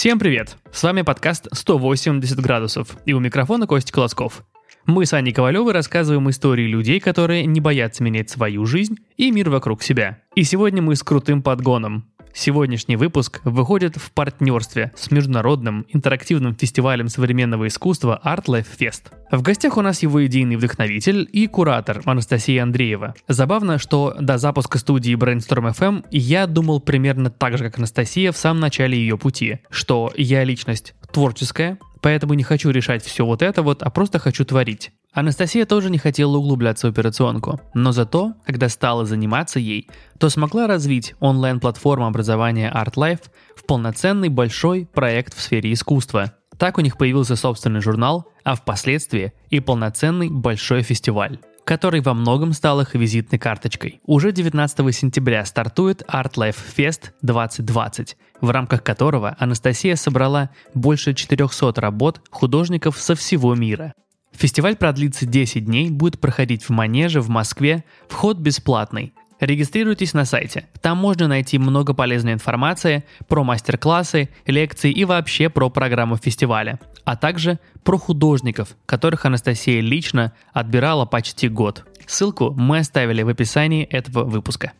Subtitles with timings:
[0.00, 0.56] Всем привет!
[0.72, 4.46] С вами подкаст «180 градусов» и у микрофона Костя Колосков.
[4.86, 9.50] Мы с Аней Ковалевой рассказываем истории людей, которые не боятся менять свою жизнь и мир
[9.50, 10.22] вокруг себя.
[10.34, 12.10] И сегодня мы с крутым подгоном.
[12.32, 19.12] Сегодняшний выпуск выходит в партнерстве с международным интерактивным фестивалем современного искусства Art Life Fest.
[19.30, 23.14] В гостях у нас его идейный вдохновитель и куратор Анастасия Андреева.
[23.28, 28.36] Забавно, что до запуска студии Brainstorm FM я думал примерно так же, как Анастасия в
[28.36, 33.62] самом начале ее пути, что я личность творческая, поэтому не хочу решать все вот это
[33.62, 34.92] вот, а просто хочу творить.
[35.12, 39.88] Анастасия тоже не хотела углубляться в операционку, но зато, когда стала заниматься ей,
[40.18, 43.22] то смогла развить онлайн-платформу образования ArtLife
[43.56, 46.34] в полноценный большой проект в сфере искусства.
[46.58, 52.52] Так у них появился собственный журнал, а впоследствии и полноценный большой фестиваль который во многом
[52.52, 54.00] стал их визитной карточкой.
[54.04, 61.80] Уже 19 сентября стартует Art Life Fest 2020, в рамках которого Анастасия собрала больше 400
[61.80, 63.94] работ художников со всего мира.
[64.32, 69.12] Фестиваль продлится 10 дней, будет проходить в Манеже в Москве, вход бесплатный.
[69.40, 70.68] Регистрируйтесь на сайте.
[70.82, 77.16] Там можно найти много полезной информации про мастер-классы, лекции и вообще про программу фестиваля, а
[77.16, 81.86] также про художников, которых Анастасия лично отбирала почти год.
[82.06, 84.72] Ссылку мы оставили в описании этого выпуска.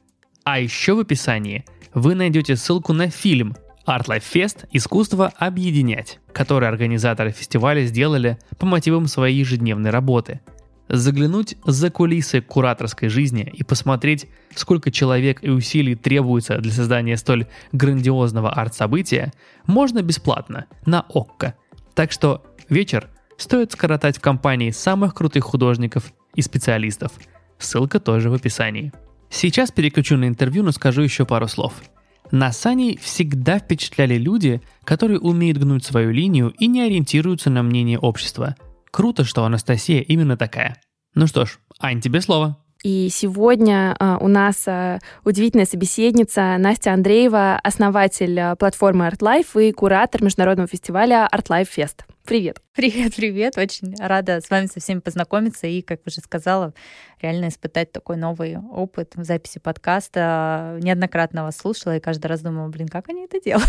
[0.44, 3.56] А еще в описании вы найдете ссылку на фильм
[3.90, 10.40] Art Life Fest «Искусство объединять», который организаторы фестиваля сделали по мотивам своей ежедневной работы.
[10.88, 17.48] Заглянуть за кулисы кураторской жизни и посмотреть, сколько человек и усилий требуется для создания столь
[17.72, 19.32] грандиозного арт-события,
[19.66, 21.54] можно бесплатно на ОККО.
[21.94, 27.10] Так что вечер стоит скоротать в компании самых крутых художников и специалистов.
[27.58, 28.92] Ссылка тоже в описании.
[29.30, 31.74] Сейчас переключу на интервью, но скажу еще пару слов–
[32.30, 37.98] на Сани всегда впечатляли люди, которые умеют гнуть свою линию и не ориентируются на мнение
[37.98, 38.56] общества.
[38.90, 40.76] Круто, что Анастасия именно такая.
[41.14, 42.56] Ну что ж, Ань, тебе слово.
[42.82, 49.72] И сегодня а, у нас а, удивительная собеседница Настя Андреева, основатель а, платформы ArtLife и
[49.72, 52.04] куратор международного фестиваля ArtLife Fest.
[52.24, 52.60] Привет.
[52.74, 53.58] Привет, привет.
[53.58, 56.74] Очень рада с вами со всеми познакомиться и, как уже сказала,
[57.20, 60.78] реально испытать такой новый опыт в записи подкаста.
[60.80, 63.68] Неоднократно вас слушала и каждый раз думала, блин, как они это делают?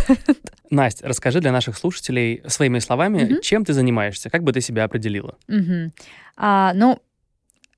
[0.69, 3.41] Настя, расскажи для наших слушателей своими словами, угу.
[3.41, 5.37] чем ты занимаешься, как бы ты себя определила?
[5.47, 5.91] Угу.
[6.37, 7.01] А, ну,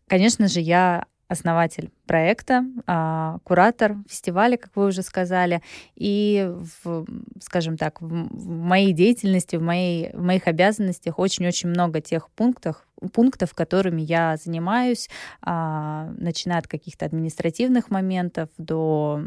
[0.08, 5.62] конечно же, я основатель проекта, а, куратор фестиваля, как вы уже сказали.
[5.96, 6.50] И,
[6.84, 7.06] в,
[7.42, 12.88] скажем так, в, в моей деятельности, в, моей, в моих обязанностях очень-очень много тех пунктов,
[13.12, 15.10] пунктов, которыми я занимаюсь,
[15.42, 19.22] а, начиная от каких-то административных моментов до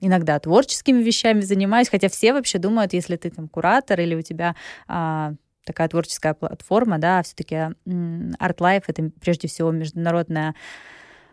[0.00, 4.54] иногда творческими вещами занимаюсь, хотя все вообще думают, если ты там куратор или у тебя
[4.86, 5.34] а,
[5.68, 10.54] такая творческая платформа, да, все-таки Art Life это прежде всего международная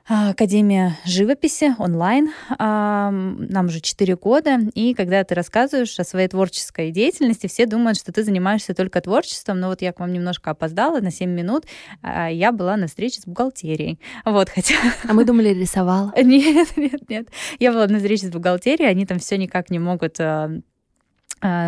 [0.08, 2.30] Академия живописи онлайн.
[2.60, 4.60] А, нам уже 4 года.
[4.76, 9.60] И когда ты рассказываешь о своей творческой деятельности, все думают, что ты занимаешься только творчеством.
[9.60, 11.66] Но вот я к вам немножко опоздала на 7 минут.
[12.04, 14.00] А, я была на встрече с бухгалтерией.
[14.26, 14.76] Вот, хотя...
[15.10, 16.14] А мы думали, рисовала.
[16.22, 17.28] Нет, нет, нет.
[17.60, 18.90] Я была на встрече с бухгалтерией.
[18.90, 20.20] Они там все никак не могут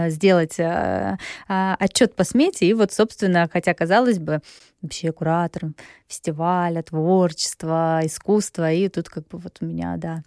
[0.09, 0.57] сделать
[1.47, 2.65] отчет по смете.
[2.67, 4.41] И вот, собственно, хотя, казалось бы,
[4.81, 5.75] вообще куратором
[6.07, 10.23] фестиваля, творчества, искусства, и тут как бы вот у меня, да.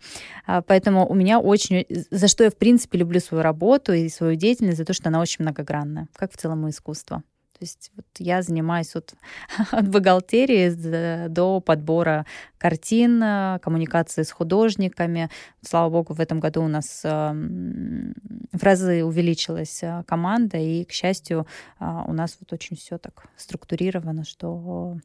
[0.46, 1.86] А, поэтому у меня очень...
[2.10, 5.20] За что я, в принципе, люблю свою работу и свою деятельность, за то, что она
[5.20, 7.22] очень многогранная, как в целом и искусство.
[7.60, 9.12] То есть вот я занимаюсь от,
[9.70, 12.24] от бухгалтерии до подбора
[12.56, 13.20] картин,
[13.60, 15.28] коммуникации с художниками.
[15.60, 18.14] Слава богу, в этом году у нас эм,
[18.50, 21.46] в разы увеличилась э, команда, и, к счастью,
[21.78, 24.96] э, у нас вот очень все так структурировано, что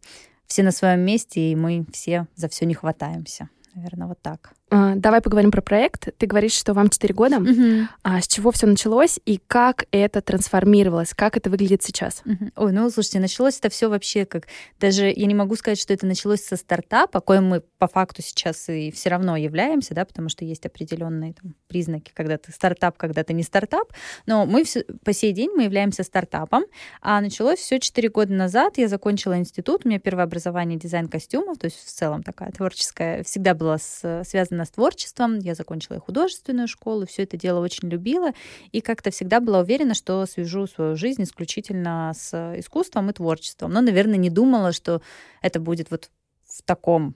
[0.48, 3.50] все на своем месте, и мы все за все не хватаемся.
[3.74, 4.54] Наверное, вот так.
[4.72, 6.10] А, давай поговорим про проект.
[6.18, 7.38] Ты говоришь, что вам 4 года.
[7.38, 7.88] Угу.
[8.04, 12.24] А с чего все началось и как это трансформировалось, как это выглядит сейчас?
[12.26, 12.52] Угу.
[12.56, 14.48] Ой, ну слушайте, началось это все вообще как
[14.80, 18.68] даже я не могу сказать, что это началось со стартапа, коим мы по факту сейчас
[18.70, 23.24] и все равно являемся, да, потому что есть определенные там, признаки, когда ты стартап, когда
[23.24, 23.94] ты не стартап.
[24.26, 26.64] Но мы все, по сей день мы являемся стартапом,
[27.02, 28.80] а началось все 4 года назад.
[28.80, 33.24] Я закончила институт, у меня первое образование дизайн костюмов, то есть в целом такая творческая,
[33.24, 35.40] всегда была с, связана связано с творчеством.
[35.40, 38.32] Я закончила и художественную школу, все это дело очень любила.
[38.72, 43.72] И как-то всегда была уверена, что свяжу свою жизнь исключительно с искусством и творчеством.
[43.72, 45.02] Но, наверное, не думала, что
[45.42, 46.10] это будет вот
[46.46, 47.16] в таком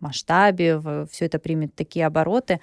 [0.00, 0.80] масштабе,
[1.10, 2.60] все это примет такие обороты.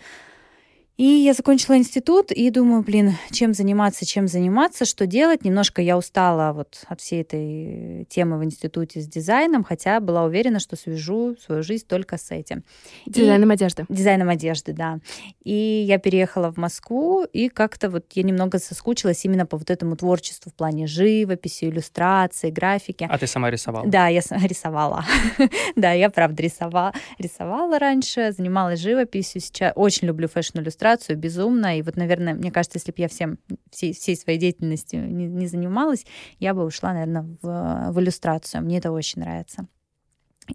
[0.99, 5.45] И я закончила институт и думаю, блин, чем заниматься, чем заниматься, что делать.
[5.45, 10.59] Немножко я устала вот от всей этой темы в институте с дизайном, хотя была уверена,
[10.59, 12.65] что свяжу свою жизнь только с этим.
[13.05, 13.53] Дизайном и...
[13.53, 13.85] одежды.
[13.87, 14.99] Дизайном одежды, да.
[15.45, 19.95] И я переехала в Москву, и как-то вот я немного соскучилась именно по вот этому
[19.95, 23.07] творчеству в плане живописи, иллюстрации, графики.
[23.09, 23.87] А ты сама рисовала?
[23.87, 25.05] Да, я рисовала.
[25.77, 29.39] да, я правда рисовала, рисовала раньше, занималась живописью.
[29.39, 31.77] Сейчас очень люблю фэшн-иллюстрацию иллюстрацию безумно.
[31.77, 33.37] И вот, наверное, мне кажется, если бы я всем,
[33.71, 36.05] всей, всей своей деятельностью не, не занималась,
[36.39, 38.63] я бы ушла, наверное, в, в иллюстрацию.
[38.63, 39.67] Мне это очень нравится.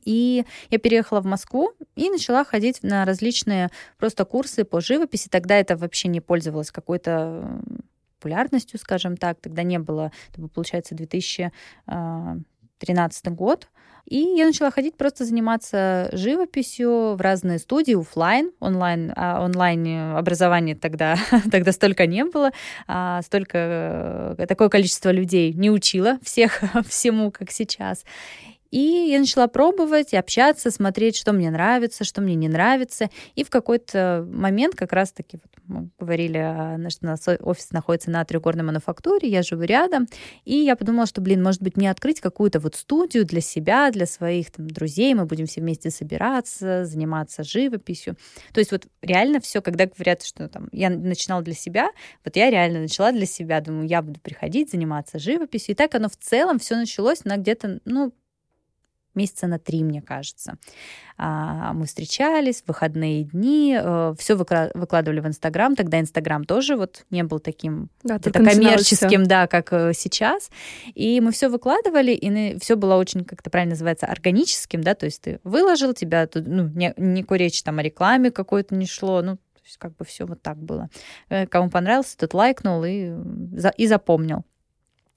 [0.05, 5.29] И я переехала в Москву и начала ходить на различные просто курсы по живописи.
[5.29, 7.61] Тогда это вообще не пользовалось какой-то
[8.17, 9.41] популярностью, скажем так.
[9.41, 13.69] Тогда не было, это был, получается, 2013 год.
[14.07, 20.75] И я начала ходить просто заниматься живописью в разные студии, офлайн, онлайн, а онлайн образования
[20.75, 21.17] тогда,
[21.51, 22.51] тогда столько не было,
[22.87, 28.05] а столько, э, такое количество людей не учило всех всему, как сейчас.
[28.71, 33.09] И я начала пробовать, общаться, смотреть, что мне нравится, что мне не нравится.
[33.35, 38.25] И в какой-то момент как раз-таки вот мы говорили, что у нас офис находится на
[38.25, 40.07] трехгорной мануфактуре, я живу рядом.
[40.45, 44.07] И я подумала, что, блин, может быть, не открыть какую-то вот студию для себя, для
[44.07, 45.15] своих там, друзей.
[45.15, 48.17] Мы будем все вместе собираться, заниматься живописью.
[48.53, 51.91] То есть вот реально все, когда говорят, что там я начинала для себя,
[52.25, 53.61] вот я реально начала для себя.
[53.61, 55.73] Думаю, я буду приходить, заниматься живописью.
[55.73, 58.13] И так оно в целом все началось на где-то, ну,
[59.15, 60.57] месяца на три, мне кажется.
[61.17, 65.77] А, мы встречались в выходные дни, э, все выкладывали в Инстаграм.
[65.77, 70.51] Тогда Инстаграм тоже вот не был таким да, коммерческим, да, как э, сейчас.
[70.95, 75.07] И мы все выкладывали, и все было очень, как это правильно называется, органическим, да, то
[75.07, 79.23] есть ты выложил, тебя тут, ну, не, никакой речи там о рекламе какой-то не шло,
[79.23, 80.91] ну, то есть как бы все вот так было.
[81.29, 83.13] Э, кому понравился, тот лайкнул и,
[83.77, 84.45] и запомнил.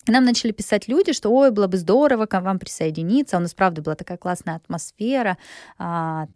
[0.08, 3.38] Нам начали писать люди, что ой, было бы здорово к вам присоединиться.
[3.38, 5.38] У нас, правда, была такая классная атмосфера,
[5.78, 6.28] а,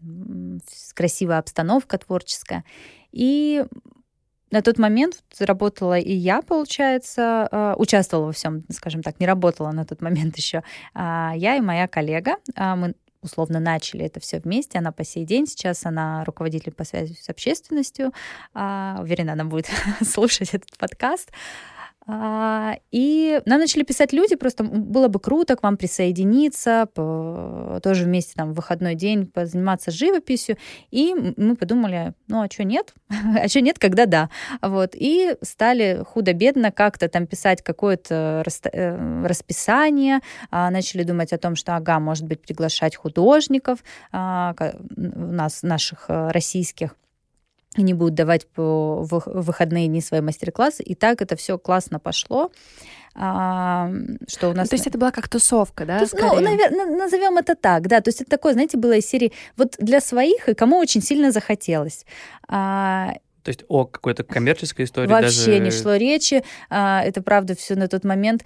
[0.94, 2.63] красивая обстановка творческая.
[3.12, 3.65] И
[4.51, 9.71] на тот момент работала и я, получается, а, участвовала во всем, скажем так, не работала
[9.71, 10.63] на тот момент еще.
[10.94, 14.79] А, я и моя коллега, мы условно начали это все вместе.
[14.79, 18.13] Она по сей день сейчас, она руководитель по связи с общественностью.
[18.56, 19.69] Уверена, она будет
[20.01, 21.29] слушать этот подкаст.
[22.07, 28.33] А, и нам начали писать люди, просто было бы круто к вам присоединиться, тоже вместе
[28.36, 30.57] там в выходной день позаниматься живописью.
[30.89, 32.94] И мы подумали, ну а что нет?
[33.09, 34.30] а что нет, когда да?
[34.62, 34.92] Вот.
[34.94, 38.44] И стали худо-бедно как-то там писать какое-то
[38.74, 44.56] э, расписание, а, начали думать о том, что, ага, может быть, приглашать художников а,
[44.97, 46.95] у нас, наших э, российских,
[47.75, 50.83] они будут давать по выходные дни свои мастер-классы.
[50.83, 52.51] И так это все классно пошло.
[53.13, 53.89] А,
[54.27, 54.69] что у нас...
[54.69, 56.00] То есть это была как тусовка, да?
[56.00, 56.13] Тус...
[56.13, 58.01] Ну, наверное, назовем это так, да.
[58.01, 61.31] То есть это такое, знаете, было из серии вот для своих и кому очень сильно
[61.31, 62.06] захотелось.
[62.47, 63.13] А,
[63.44, 65.59] то есть о какой-то коммерческой истории Вообще даже...
[65.59, 66.44] не шло речи.
[66.69, 68.44] А, это правда все на тот момент.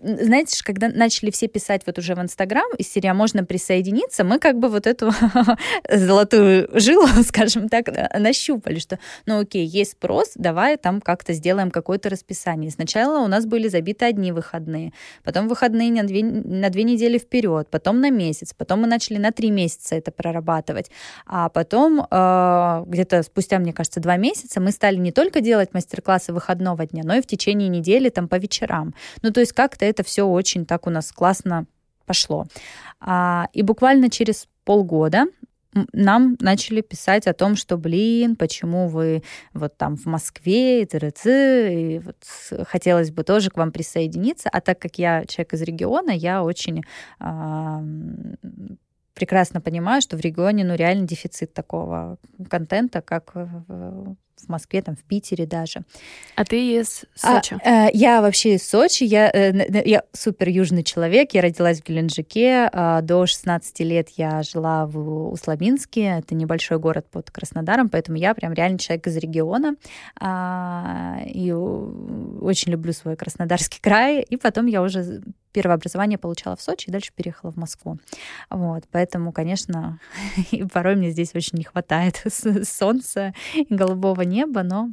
[0.00, 4.38] Знаете, когда начали все писать вот уже в Инстаграм, из серии «А «Можно присоединиться», мы
[4.38, 5.12] как бы вот эту
[5.92, 7.86] золотую жилу, скажем так,
[8.18, 12.70] нащупали, что, ну окей, есть спрос, давай там как-то сделаем какое-то расписание.
[12.70, 14.92] Сначала у нас были забиты одни выходные,
[15.24, 19.32] потом выходные на две, на две недели вперед, потом на месяц, потом мы начали на
[19.32, 20.90] три месяца это прорабатывать,
[21.26, 26.32] а потом э, где-то спустя, мне кажется, два месяца мы стали не только делать мастер-классы
[26.32, 28.94] выходного дня, но и в течение недели там по вечерам.
[29.22, 31.66] Ну то есть как как-то это все очень так у нас классно
[32.06, 32.46] пошло.
[33.00, 35.26] А, и буквально через полгода
[35.92, 39.22] нам начали писать о том, что, блин, почему вы
[39.54, 42.16] вот там в Москве и ТРЦ, и вот
[42.68, 44.50] хотелось бы тоже к вам присоединиться.
[44.52, 46.82] А так как я человек из региона, я очень
[47.20, 47.78] э,
[49.14, 52.18] прекрасно понимаю, что в регионе ну реально дефицит такого
[52.50, 53.32] контента, как
[54.36, 55.82] в Москве, там, в Питере даже.
[56.36, 57.56] А ты из Сочи?
[57.64, 59.04] А, э, я вообще из Сочи.
[59.04, 61.32] Я, э, я супер южный человек.
[61.32, 62.68] Я родилась в Геленджике.
[62.72, 66.18] Э, до 16 лет я жила в Услабинске.
[66.18, 69.76] Это небольшой город под Краснодаром, поэтому я прям реально человек из региона.
[70.18, 74.22] А, и очень люблю свой Краснодарский край.
[74.22, 75.22] И потом я уже
[75.52, 77.98] первое образование получала в Сочи и дальше переехала в Москву.
[78.50, 80.00] Вот, поэтому, конечно,
[80.72, 82.22] порой мне здесь очень не хватает
[82.64, 84.90] солнца и голубого неба, но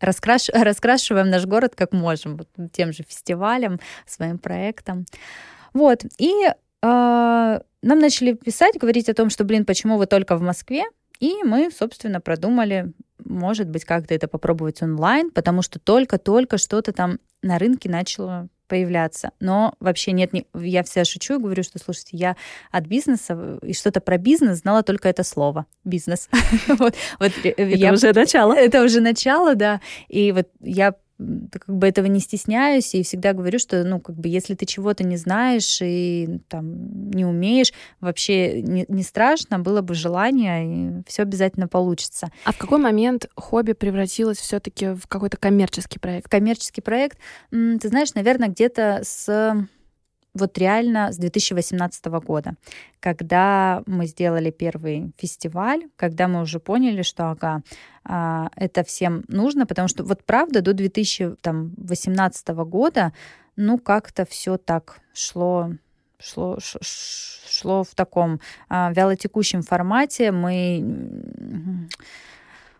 [0.00, 0.48] раскраш...
[0.52, 5.06] раскрашиваем наш город как можем, вот, тем же фестивалем, своим проектом.
[5.72, 6.52] Вот, и э,
[6.82, 10.84] нам начали писать, говорить о том, что, блин, почему вы только в Москве,
[11.20, 12.92] и мы, собственно, продумали
[13.24, 19.32] может быть, как-то это попробовать онлайн, потому что только-только что-то там на рынке начало появляться.
[19.40, 22.36] Но вообще нет, не, я вся шучу и говорю, что, слушайте, я
[22.70, 26.28] от бизнеса и что-то про бизнес знала только это слово бизнес.
[26.68, 28.54] вот, вот, э, это я, уже начало.
[28.54, 29.80] Это уже начало, да.
[30.08, 30.94] И вот я
[31.50, 35.04] как бы этого не стесняюсь и всегда говорю, что, ну, как бы, если ты чего-то
[35.04, 41.22] не знаешь и там не умеешь, вообще не, не страшно, было бы желание, и все
[41.22, 42.30] обязательно получится.
[42.44, 46.28] А в какой момент хобби превратилось все-таки в какой-то коммерческий проект?
[46.28, 47.18] Коммерческий проект,
[47.50, 49.66] ты знаешь, наверное, где-то с
[50.34, 52.54] вот реально с 2018 года,
[53.00, 57.62] когда мы сделали первый фестиваль, когда мы уже поняли, что ага,
[58.04, 63.12] а, это всем нужно, потому что вот правда до 2018 года,
[63.56, 65.72] ну как-то все так шло
[66.18, 70.32] шло, шло в таком а, вялотекущем формате.
[70.32, 71.88] Мы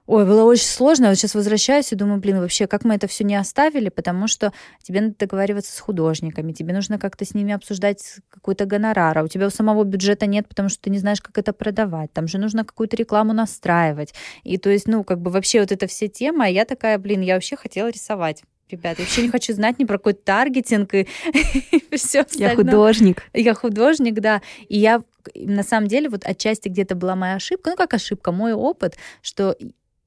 [0.06, 1.04] Ой, было очень сложно.
[1.04, 4.26] Я вот сейчас возвращаюсь и думаю, блин, вообще, как мы это все не оставили, потому
[4.26, 9.22] что тебе надо договариваться с художниками, тебе нужно как-то с ними обсуждать какой-то гонорар, а
[9.22, 12.12] у тебя у самого бюджета нет, потому что ты не знаешь, как это продавать.
[12.12, 14.12] Там же нужно какую-то рекламу настраивать.
[14.42, 17.20] И то есть, ну, как бы вообще вот эта вся тема, а я такая, блин,
[17.20, 18.42] я вообще хотела рисовать
[18.72, 18.98] ребят.
[18.98, 21.06] Я вообще не хочу знать ни про какой таргетинг и,
[21.90, 23.22] и все Я художник.
[23.34, 24.42] Я художник, да.
[24.68, 25.02] И я
[25.34, 29.56] на самом деле вот отчасти где-то была моя ошибка, ну как ошибка, мой опыт, что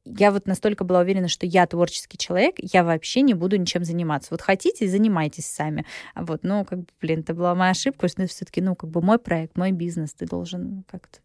[0.05, 4.29] я вот настолько была уверена, что я творческий человек, я вообще не буду ничем заниматься.
[4.31, 5.85] Вот хотите, занимайтесь сами.
[6.13, 9.01] А вот, ну, как бы, блин, это была моя ошибка, что все-таки, ну, как бы
[9.01, 11.19] мой проект, мой бизнес, ты должен как-то...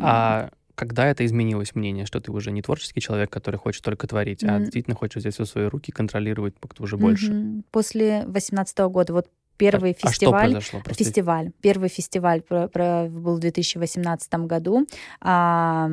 [0.00, 4.42] А когда это изменилось мнение, что ты уже не творческий человек, который хочет только творить,
[4.42, 4.56] mm-hmm.
[4.56, 7.32] а действительно хочешь взять все свои руки, контролировать как-то уже больше?
[7.32, 7.62] Mm-hmm.
[7.70, 10.56] После 18 года, вот первый а, фестиваль.
[10.56, 10.94] А что произошло?
[10.94, 11.52] Фестиваль.
[11.60, 14.86] Первый фестиваль про, про, был в 2018 году.
[15.20, 15.88] А,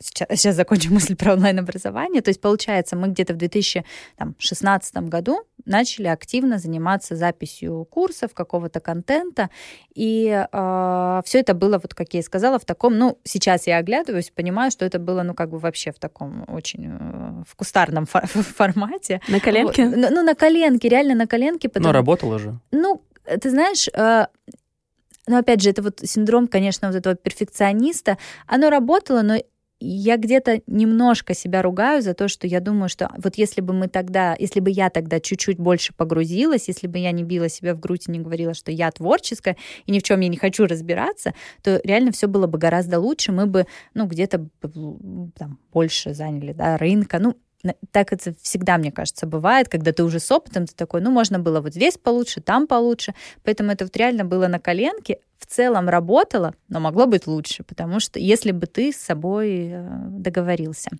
[0.00, 2.22] сейчас, сейчас закончу мысль про онлайн-образование.
[2.22, 9.50] То есть, получается, мы где-то в 2016 году начали активно заниматься записью курсов, какого-то контента.
[9.94, 13.78] И э, все это было, вот как я и сказала, в таком, ну, сейчас я
[13.78, 18.06] оглядываюсь, понимаю, что это было, ну, как бы вообще в таком очень э, в кустарном
[18.06, 19.20] фор- формате.
[19.28, 19.86] На коленке?
[19.86, 19.96] Вот.
[19.96, 21.68] Ну, ну, на коленке, реально на коленке.
[21.68, 21.86] Потому...
[21.86, 22.58] Но работало же.
[22.70, 24.26] Ну, ты знаешь, э,
[25.28, 28.16] но опять же, это вот синдром, конечно, вот этого перфекциониста.
[28.46, 29.36] Оно работало, но
[29.80, 33.88] я где-то немножко себя ругаю за то, что я думаю, что вот если бы мы
[33.88, 37.80] тогда, если бы я тогда чуть-чуть больше погрузилась, если бы я не била себя в
[37.80, 39.56] грудь и не говорила, что я творческая
[39.86, 43.32] и ни в чем я не хочу разбираться, то реально все было бы гораздо лучше,
[43.32, 44.48] мы бы, ну, где-то
[45.36, 47.36] там больше заняли, да, рынка, ну,
[47.90, 51.38] так это всегда, мне кажется, бывает, когда ты уже с опытом, ты такой, ну, можно
[51.38, 53.14] было вот здесь получше, там получше.
[53.42, 55.18] Поэтому это вот реально было на коленке.
[55.38, 59.88] В целом работало, но могло быть лучше, потому что если бы ты с собой э,
[60.08, 60.90] договорился.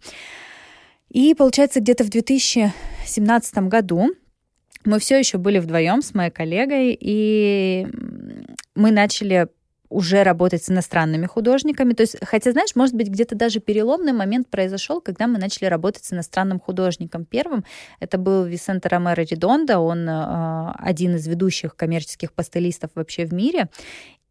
[1.11, 4.11] И получается, где-то в 2017 году
[4.85, 7.87] мы все еще были вдвоем с моей коллегой, и
[8.75, 9.49] мы начали
[9.90, 11.92] уже работать с иностранными художниками.
[11.92, 16.04] То есть, хотя, знаешь, может быть, где-то даже переломный момент произошел, когда мы начали работать
[16.04, 17.25] с иностранным художником.
[17.25, 17.64] Первым
[18.00, 23.68] это был Висенто Ромеро Редонда, он э, один из ведущих коммерческих пастелистов вообще в мире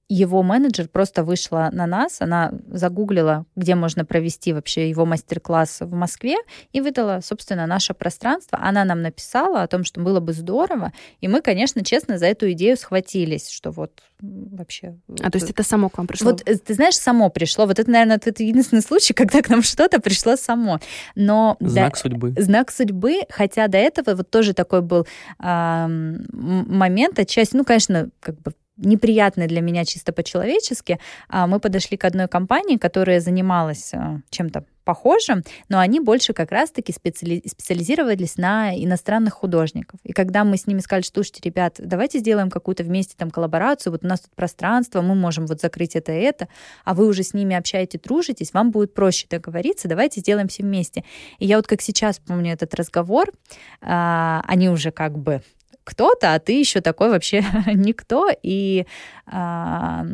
[0.09, 5.93] его менеджер просто вышла на нас, она загуглила, где можно провести вообще его мастер-класс в
[5.93, 6.37] Москве
[6.71, 8.57] и выдала, собственно, наше пространство.
[8.61, 12.51] Она нам написала о том, что было бы здорово, и мы, конечно, честно за эту
[12.53, 14.97] идею схватились, что вот вообще...
[15.21, 16.31] А то есть это само к вам пришло?
[16.31, 17.65] Вот, ты знаешь, само пришло.
[17.65, 20.79] Вот это, наверное, это единственный случай, когда к нам что-то пришло само.
[21.15, 22.33] Но знак да, судьбы.
[22.37, 25.05] Знак судьбы, хотя до этого вот тоже такой был
[25.43, 30.99] э, момент, отчасти, ну, конечно, как бы неприятный для меня чисто по-человечески.
[31.29, 36.49] А, мы подошли к одной компании, которая занималась а, чем-то похожим, но они больше как
[36.49, 37.43] раз-таки специали...
[37.45, 39.99] специализировались на иностранных художников.
[40.03, 43.91] И когда мы с ними сказали, что, слушайте, ребят, давайте сделаем какую-то вместе там коллаборацию,
[43.91, 46.47] вот у нас тут пространство, мы можем вот закрыть это и это,
[46.85, 51.03] а вы уже с ними общаетесь, дружитесь, вам будет проще договориться, давайте сделаем все вместе.
[51.39, 53.33] И я вот как сейчас помню этот разговор,
[53.81, 55.41] а, они уже как бы
[55.87, 57.41] кто-то, а ты еще такой вообще
[57.73, 58.27] никто.
[58.43, 58.85] И
[59.25, 60.05] а,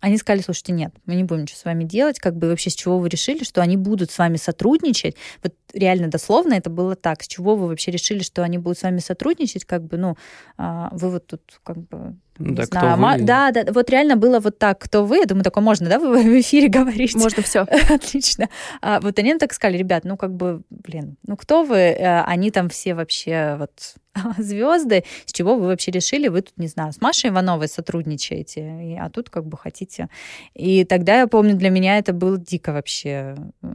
[0.00, 2.74] они сказали, слушайте, нет, мы не будем ничего с вами делать, как бы вообще с
[2.74, 5.14] чего вы решили, что они будут с вами сотрудничать.
[5.44, 7.22] Вот реально дословно это было так.
[7.22, 9.64] С чего вы вообще решили, что они будут с вами сотрудничать?
[9.64, 10.16] Как бы, ну,
[10.56, 13.24] а, вы вот тут как бы не Да, знаю, кто ма- вы?
[13.24, 16.22] да, да, вот реально было вот так, кто вы, я думаю, такое можно, да, вы
[16.22, 17.14] в эфире говорить?
[17.16, 17.60] Можно все.
[17.90, 18.48] Отлично.
[18.80, 21.76] А, вот они так сказали, ребят, ну как бы, блин, ну кто вы?
[21.78, 23.94] Э, Они там все вообще вот
[24.38, 25.02] звезды.
[25.26, 26.28] С чего вы вообще решили?
[26.28, 30.08] Вы тут, не знаю, с Машей Ивановой сотрудничаете, а тут как бы хотите.
[30.54, 33.68] И тогда я помню, для меня это было дико вообще э,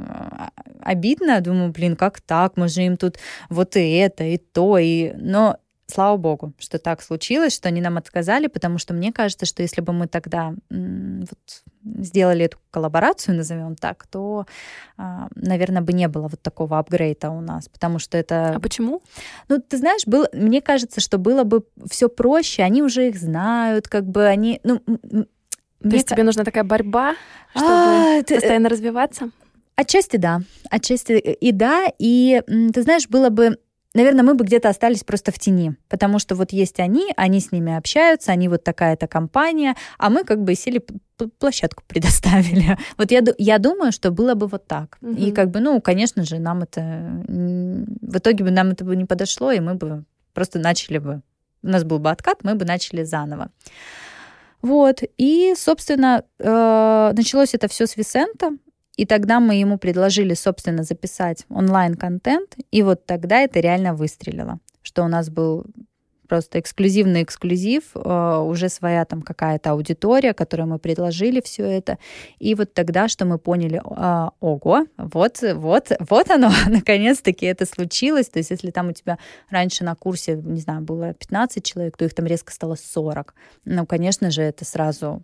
[0.82, 1.42] обидно.
[1.42, 2.58] Думаю, блин, как так?
[2.58, 3.18] Мы же им тут
[3.50, 5.14] вот и это, и то, и...
[5.18, 9.62] Но слава богу, что так случилось, что они нам отказали, потому что мне кажется, что
[9.62, 11.64] если бы мы тогда вот,
[12.04, 14.46] сделали эту коллаборацию, назовем так, то,
[14.98, 18.56] а, наверное, бы не было вот такого апгрейда у нас, потому что это...
[18.56, 19.04] А почему?
[19.50, 23.88] Ну, ты знаешь, было, мне кажется, что было бы все проще, они уже их знают,
[23.88, 24.62] как бы они...
[24.64, 25.28] Ну, То
[25.82, 27.16] мне есть тебе нужна такая борьба,
[27.52, 29.30] чтобы А, ты- постоянно развиваться?
[29.76, 30.42] Отчасти да.
[30.70, 31.88] Отчасти и да.
[32.00, 32.42] И
[32.74, 33.58] ты знаешь, было бы
[33.96, 37.52] Наверное, мы бы где-то остались просто в тени, потому что вот есть они, они с
[37.52, 40.84] ними общаются, они вот такая-то компания, а мы как бы сели
[41.38, 42.76] площадку предоставили.
[42.98, 44.98] Вот я, я думаю, что было бы вот так.
[45.02, 45.34] И Мгм.
[45.34, 47.24] как бы, ну, конечно же, нам это...
[47.28, 51.22] В итоге бы нам это бы не подошло, и мы бы просто начали бы...
[51.62, 53.52] У нас был бы откат, мы бы начали заново.
[54.64, 55.04] Вот.
[55.18, 58.52] И, собственно, э, началось это все с Висента.
[58.96, 62.56] И тогда мы ему предложили, собственно, записать онлайн-контент.
[62.72, 64.60] И вот тогда это реально выстрелило.
[64.84, 65.66] Что у нас был
[66.28, 71.98] просто эксклюзивный эксклюзив, э, уже своя там какая-то аудитория, которой мы предложили все это.
[72.40, 78.30] И вот тогда, что мы поняли, а, ого, вот, вот, вот оно, наконец-таки это случилось.
[78.30, 79.20] То есть если там у тебя
[79.50, 83.36] раньше на курсе, не знаю, было 15 человек, то их там резко стало 40.
[83.66, 85.24] Ну, конечно же, это сразу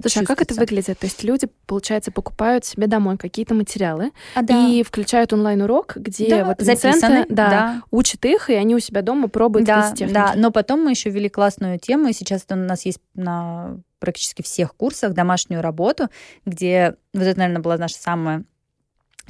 [0.00, 0.98] Слушай, а как это выглядит?
[0.98, 4.66] То есть люди, получается, покупают себе домой какие-то материалы А, да.
[4.68, 7.82] и включают онлайн-урок, где Да, вот записаны, Винсента, да, да.
[7.90, 10.14] учат их, и они у себя дома пробуют да, эти техники.
[10.14, 14.42] да, но потом мы еще ввели классную тему, и сейчас у нас есть на практически
[14.42, 16.08] всех курсах домашнюю работу,
[16.46, 18.44] где вот это, наверное, была наша самая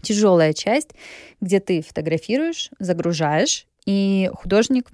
[0.01, 0.91] тяжелая часть,
[1.41, 4.89] где ты фотографируешь, загружаешь, и художник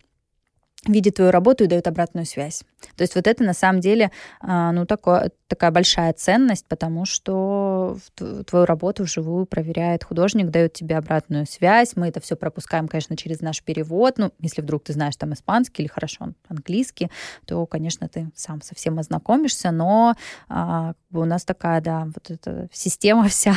[0.86, 2.62] видит твою работу и дает обратную связь.
[2.96, 7.98] То есть вот это на самом деле а, ну, такое, такая большая ценность, потому что
[8.46, 11.96] твою работу вживую проверяет художник, дает тебе обратную связь.
[11.96, 14.18] Мы это все пропускаем, конечно, через наш перевод.
[14.18, 17.10] Ну, если вдруг ты знаешь там испанский или хорошо английский,
[17.46, 20.14] то, конечно, ты сам совсем ознакомишься, но
[20.48, 23.54] а, как бы у нас такая, да, вот эта система вся.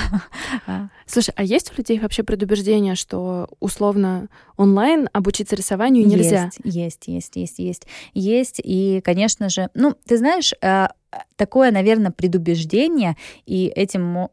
[0.68, 4.28] а, Слушай, а есть у людей вообще предубеждение, что условно
[4.58, 6.50] онлайн обучиться рисованию нельзя?
[6.64, 7.88] Есть, есть, есть, есть, есть.
[8.14, 10.88] Есть, и, конечно же, ну, ты знаешь, э,
[11.36, 13.16] такое, наверное, предубеждение,
[13.48, 14.30] и этим,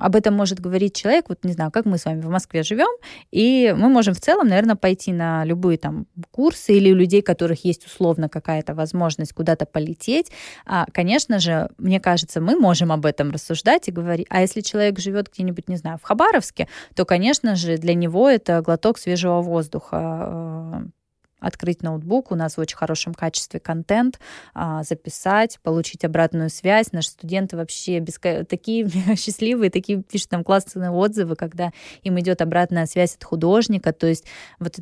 [0.00, 2.88] об этом может говорить человек, вот не знаю, как мы с вами в Москве живем,
[3.30, 7.24] и мы можем в целом, наверное, пойти на любые там курсы или у людей, у
[7.24, 10.32] которых есть условно какая-то возможность куда-то полететь.
[10.64, 14.26] А, конечно же, мне кажется, мы можем об этом рассуждать и говорить.
[14.30, 18.62] А если человек живет где-нибудь, не знаю, в Хабаровске, то, конечно же, для него это
[18.62, 20.96] глоток свежего воздуха э,
[21.40, 24.18] открыть ноутбук, у нас в очень хорошем качестве контент,
[24.54, 26.92] а, записать, получить обратную связь.
[26.92, 31.72] Наши студенты вообще беско- такие счастливые, такие пишут там классные отзывы, когда
[32.02, 33.92] им идет обратная связь от художника.
[33.92, 34.24] То есть
[34.58, 34.78] вот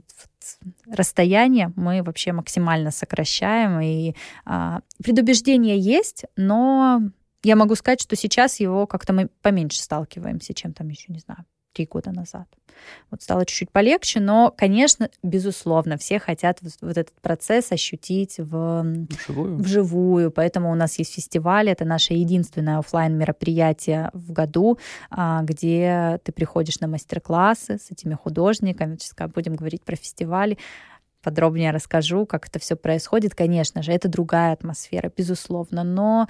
[0.86, 3.80] расстояние мы вообще максимально сокращаем.
[3.80, 4.14] И
[4.44, 7.00] а, предубеждение есть, но
[7.42, 11.44] я могу сказать, что сейчас его как-то мы поменьше сталкиваемся, чем там еще, не знаю,
[11.74, 12.46] три года назад.
[13.10, 19.56] Вот стало чуть-чуть полегче, но, конечно, безусловно, все хотят вот, этот процесс ощутить в, Вживую?
[19.58, 24.78] вживую, поэтому у нас есть фестиваль, это наше единственное оффлайн мероприятие в году,
[25.10, 30.58] а, где ты приходишь на мастер-классы с этими художниками, сейчас будем говорить про фестивали,
[31.22, 33.34] подробнее расскажу, как это все происходит.
[33.34, 36.28] Конечно же, это другая атмосфера, безусловно, но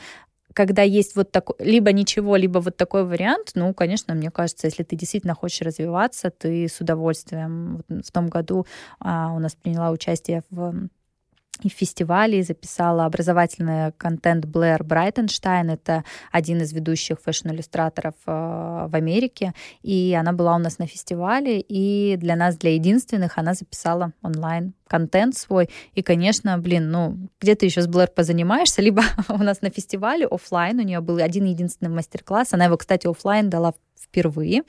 [0.55, 4.85] когда есть вот такой, либо ничего, либо вот такой вариант, ну, конечно, мне кажется, если
[4.85, 7.83] ты действительно хочешь развиваться, ты с удовольствием.
[7.89, 8.67] Вот в том году
[9.01, 10.89] а, у нас приняла участие в
[11.63, 15.71] и в записала образовательный контент Блэр Брайтенштайн.
[15.71, 19.55] Это один из ведущих fashion-иллюстраторов э, в Америке.
[19.83, 21.61] И она была у нас на фестивале.
[21.61, 25.71] И для нас, для единственных, она записала онлайн контент свой.
[25.95, 28.83] И, конечно, блин, ну, где ты еще с Блэр позанимаешься?
[28.83, 32.53] Либо у нас на фестивале оффлайн у нее был один единственный мастер-класс.
[32.53, 34.63] Она его, кстати, оффлайн дала впервые.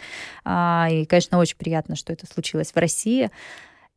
[0.44, 3.30] А, И, конечно, очень приятно, что это случилось в России.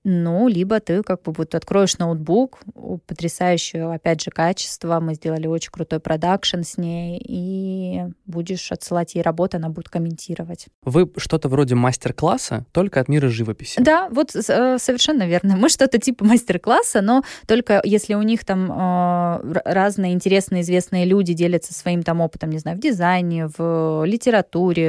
[0.08, 2.60] Ну, либо ты как бы вот откроешь ноутбук,
[3.06, 9.22] потрясающее, опять же, качество, мы сделали очень крутой продакшн с ней, и будешь отсылать ей
[9.22, 10.66] работу, она будет комментировать.
[10.82, 13.80] Вы что-то вроде мастер-класса, только от мира живописи.
[13.80, 15.56] Да, вот э, совершенно верно.
[15.56, 21.34] Мы что-то типа мастер-класса, но только если у них там э, разные интересные, известные люди
[21.34, 24.86] делятся своим там опытом, не знаю, в дизайне, в литературе,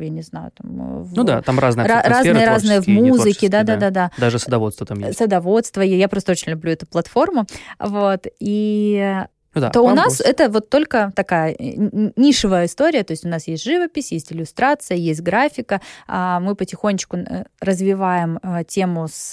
[0.00, 1.04] я не знаю, там...
[1.04, 1.14] В...
[1.14, 4.10] Ну да, там разные Разные, разные в музыке, да-да-да.
[4.18, 5.18] Даже садоводство там есть.
[5.18, 7.46] Садоводство, я просто очень люблю эту платформу,
[7.78, 9.22] вот, и
[9.54, 13.48] ну да, то у нас это вот только такая нишевая история, то есть у нас
[13.48, 19.32] есть живопись, есть иллюстрация, есть графика, а мы потихонечку э, развиваем э, тему с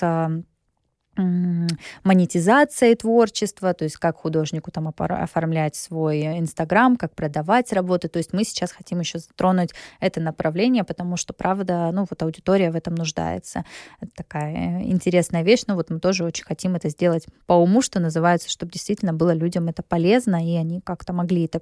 [1.15, 8.07] монетизацией творчества, то есть как художнику там оформлять свой Инстаграм, как продавать работы.
[8.07, 12.71] То есть мы сейчас хотим еще затронуть это направление, потому что, правда, ну вот аудитория
[12.71, 13.63] в этом нуждается.
[14.01, 17.81] Это такая э, интересная вещь, но вот мы тоже очень хотим это сделать по уму,
[17.81, 21.61] что называется, чтобы действительно было людям это полезно, и они как-то могли это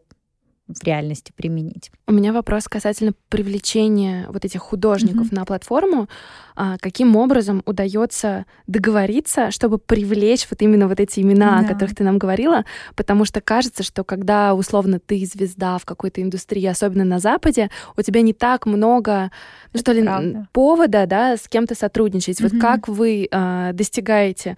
[0.79, 1.91] в реальности применить.
[2.07, 5.35] У меня вопрос касательно привлечения вот этих художников mm-hmm.
[5.35, 6.07] на платформу.
[6.55, 11.65] А, каким образом удается договориться, чтобы привлечь вот именно вот эти имена, да.
[11.65, 12.65] о которых ты нам говорила?
[12.95, 18.01] Потому что кажется, что когда условно ты звезда в какой-то индустрии, особенно на Западе, у
[18.01, 19.31] тебя не так много,
[19.73, 20.47] ну, что ли, правда.
[20.51, 22.39] повода, да, с кем-то сотрудничать.
[22.39, 22.49] Mm-hmm.
[22.51, 24.57] Вот как вы а, достигаете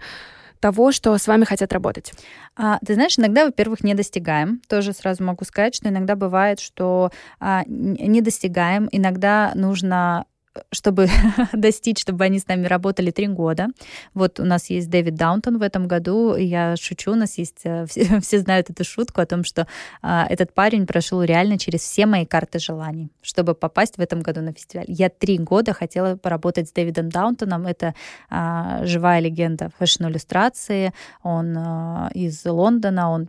[0.60, 2.12] того, что с вами хотят работать?
[2.56, 4.60] А, ты знаешь, иногда, во-первых, не достигаем.
[4.68, 8.88] Тоже сразу могу сказать, что иногда бывает, что а, не достигаем.
[8.92, 10.26] Иногда нужно
[10.70, 11.08] чтобы
[11.52, 13.68] достичь, чтобы они с нами работали три года.
[14.12, 17.86] Вот у нас есть Дэвид Даунтон в этом году, я шучу, у нас есть, э,
[18.20, 19.66] все, знают эту шутку о том, что
[20.02, 24.40] а, этот парень прошел реально через все мои карты желаний, чтобы попасть в этом году
[24.40, 24.86] на фестиваль.
[24.88, 27.94] Я три года хотела поработать с Дэвидом Даунтоном, это
[28.30, 33.28] а, живая легенда фэшн-иллюстрации, он а, из Лондона, он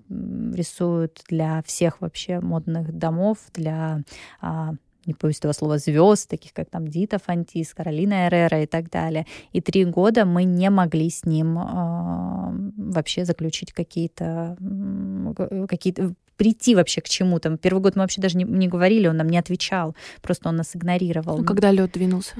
[0.53, 4.01] рисует для всех вообще модных домов, для
[4.41, 4.73] а,
[5.05, 9.25] не боюсь этого слова, звезд, таких как там Дита Фантис, Каролина Эрера и так далее.
[9.53, 14.57] И три года мы не могли с ним э, вообще заключить какие-то
[15.67, 17.57] какие-то прийти вообще к чему-то.
[17.57, 20.75] Первый год мы вообще даже не, не говорили, он нам не отвечал, просто он нас
[20.75, 21.37] игнорировал.
[21.37, 22.35] Ну, когда лед двинулся?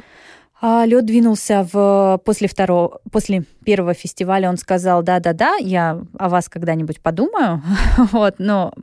[0.62, 4.50] А лед двинулся в, после второго, после первого фестиваля.
[4.50, 7.62] Он сказал, да-да-да, я о вас когда-нибудь подумаю.
[8.12, 8.74] вот, но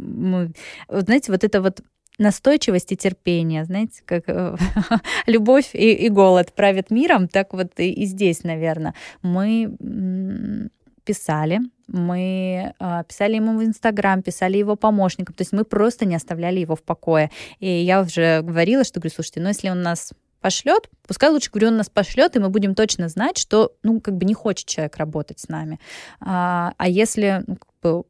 [0.89, 1.81] знаете, вот это вот
[2.19, 4.57] настойчивость и терпение, знаете, как э,
[5.27, 8.95] любовь и, и голод правят миром, так вот и, и здесь, наверное.
[9.23, 10.71] Мы
[11.05, 16.15] писали, мы э, писали ему в Инстаграм, писали его помощникам, то есть мы просто не
[16.15, 17.31] оставляли его в покое.
[17.59, 21.69] И я уже говорила, что говорю, слушайте, ну если он нас пошлет, пускай лучше, говорю,
[21.69, 24.97] он нас пошлет, и мы будем точно знать, что, ну, как бы не хочет человек
[24.97, 25.79] работать с нами.
[26.21, 28.05] А, а если ну, как бы,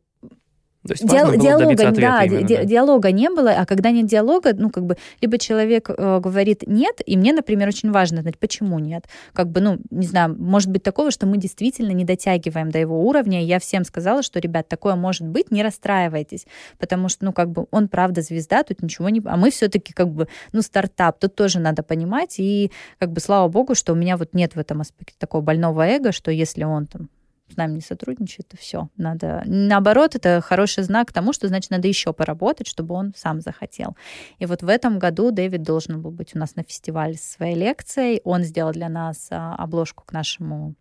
[0.87, 4.53] то есть Диал- диалога, да, именно, ди- да, диалога не было, а когда нет диалога,
[4.53, 8.81] ну, как бы, либо человек э, говорит нет, и мне, например, очень важно знать, почему
[8.81, 9.05] нет.
[9.33, 13.05] Как бы, ну, не знаю, может быть такого, что мы действительно не дотягиваем до его
[13.07, 13.45] уровня.
[13.45, 16.47] Я всем сказала, что, ребят, такое может быть, не расстраивайтесь,
[16.79, 19.23] потому что, ну, как бы, он правда звезда, тут ничего не...
[19.25, 23.47] А мы все-таки, как бы, ну, стартап, тут тоже надо понимать, и, как бы, слава
[23.49, 26.87] богу, что у меня вот нет в этом аспекте такого больного эго, что если он
[26.87, 27.09] там
[27.53, 28.89] с нами не сотрудничает, то все.
[28.97, 29.43] Надо...
[29.47, 33.97] Наоборот, это хороший знак тому, что, значит, надо еще поработать, чтобы он сам захотел.
[34.39, 37.55] И вот в этом году Дэвид должен был быть у нас на фестивале со своей
[37.55, 38.21] лекцией.
[38.25, 40.75] Он сделал для нас а, обложку к нашему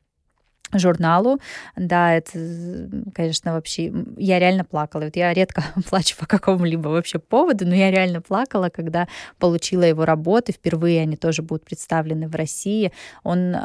[0.73, 1.39] журналу.
[1.75, 3.91] Да, это, конечно, вообще...
[4.17, 5.03] Я реально плакала.
[5.03, 9.07] Вот я редко плачу по какому-либо вообще поводу, но я реально плакала, когда
[9.39, 10.53] получила его работы.
[10.53, 12.91] Впервые они тоже будут представлены в России.
[13.23, 13.55] Он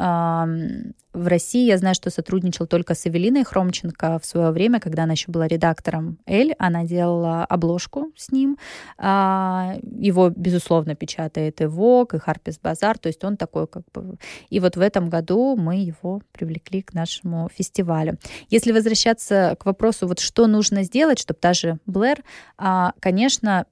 [1.17, 5.13] в России я знаю, что сотрудничал только с Эвелиной Хромченко в свое время, когда она
[5.13, 6.53] еще была редактором «Эль».
[6.59, 8.57] Она делала обложку с ним.
[8.97, 12.97] А, его, безусловно, печатает и Vogue, и Harper's Bazaar.
[12.99, 14.17] То есть он такой как бы...
[14.49, 18.17] И вот в этом году мы его привлекли к нашему фестивалю.
[18.49, 22.23] Если возвращаться к вопросу, вот что нужно сделать, чтобы даже Блэр,
[22.57, 23.65] а, конечно,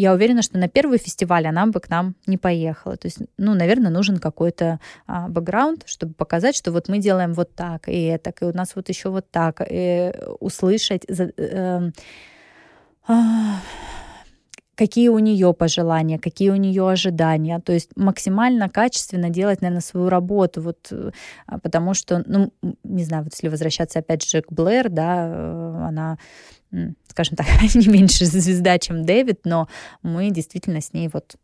[0.00, 2.96] я уверена, что на первый фестиваль она бы к нам не поехала.
[2.96, 7.54] То есть, ну, наверное, нужен какой-то а, бэкграунд, чтобы показать, что вот мы делаем вот
[7.56, 11.90] так и это, и у нас вот еще вот так, и услышать э, э,
[13.08, 13.14] э,
[14.76, 17.58] какие у нее пожелания, какие у нее ожидания.
[17.58, 20.62] То есть максимально качественно делать, наверное, свою работу.
[20.62, 21.10] Вот, э,
[21.60, 22.52] потому что, ну,
[22.84, 26.18] не знаю, вот если возвращаться опять же к Блэр, да, э, она
[27.08, 29.68] скажем так, не меньше звезда, чем Дэвид, но
[30.02, 31.36] мы действительно с ней вот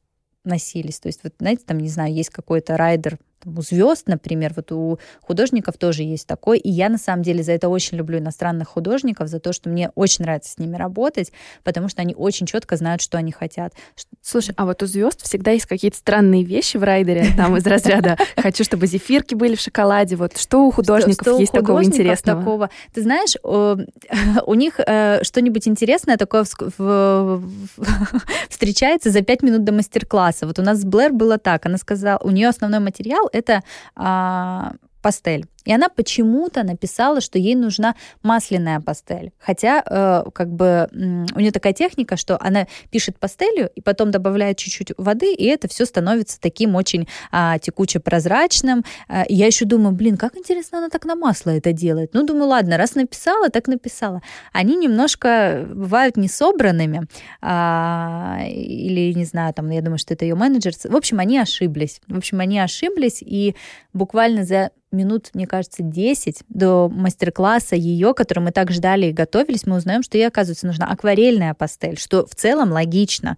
[0.44, 1.00] носились.
[1.00, 4.72] То есть, вот, знаете, там, не знаю, есть какой-то райдер там, у звезд, например, вот
[4.72, 8.68] у художников тоже есть такой, и я на самом деле за это очень люблю иностранных
[8.68, 12.76] художников, за то, что мне очень нравится с ними работать, потому что они очень четко
[12.76, 13.74] знают, что они хотят.
[14.22, 18.16] Слушай, а вот у звезд всегда есть какие-то странные вещи в райдере, там из разряда
[18.36, 22.40] «хочу, чтобы зефирки были в шоколаде», вот что у художников есть такого интересного?
[22.40, 22.70] Такого?
[22.92, 26.44] Ты знаешь, у них э, что-нибудь интересное такое
[28.48, 30.46] встречается за пять минут до мастер-класса.
[30.46, 33.62] Вот у нас с Блэр было так, она сказала, у нее основной материал это
[33.96, 34.72] а,
[35.04, 35.44] пастель.
[35.66, 39.32] И она почему-то написала, что ей нужна масляная пастель.
[39.38, 40.88] Хотя, э, как бы,
[41.34, 45.68] у нее такая техника, что она пишет пастелью и потом добавляет чуть-чуть воды, и это
[45.68, 48.82] все становится таким очень э, текуче-прозрачным.
[49.08, 52.14] Э, я еще думаю, блин, как интересно она так на масло это делает.
[52.14, 54.22] Ну, думаю, ладно, раз написала, так написала.
[54.54, 57.06] Они немножко бывают не собранными,
[57.42, 60.72] э, или, не знаю, там, я думаю, что это ее менеджер.
[60.82, 62.00] В общем, они ошиблись.
[62.06, 63.54] В общем, они ошиблись, и
[63.92, 69.66] буквально за минут, мне кажется, 10 до мастер-класса ее, который мы так ждали и готовились,
[69.66, 73.36] мы узнаем, что ей, оказывается, нужна акварельная пастель, что в целом логично.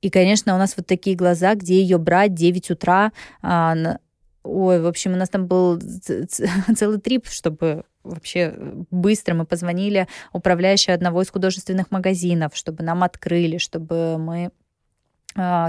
[0.00, 3.12] И, конечно, у нас вот такие глаза, где ее брать 9 утра.
[3.42, 3.74] А,
[4.42, 5.80] ой, в общем, у нас там был
[6.76, 8.54] целый трип, чтобы вообще
[8.90, 14.50] быстро мы позвонили управляющей одного из художественных магазинов, чтобы нам открыли, чтобы мы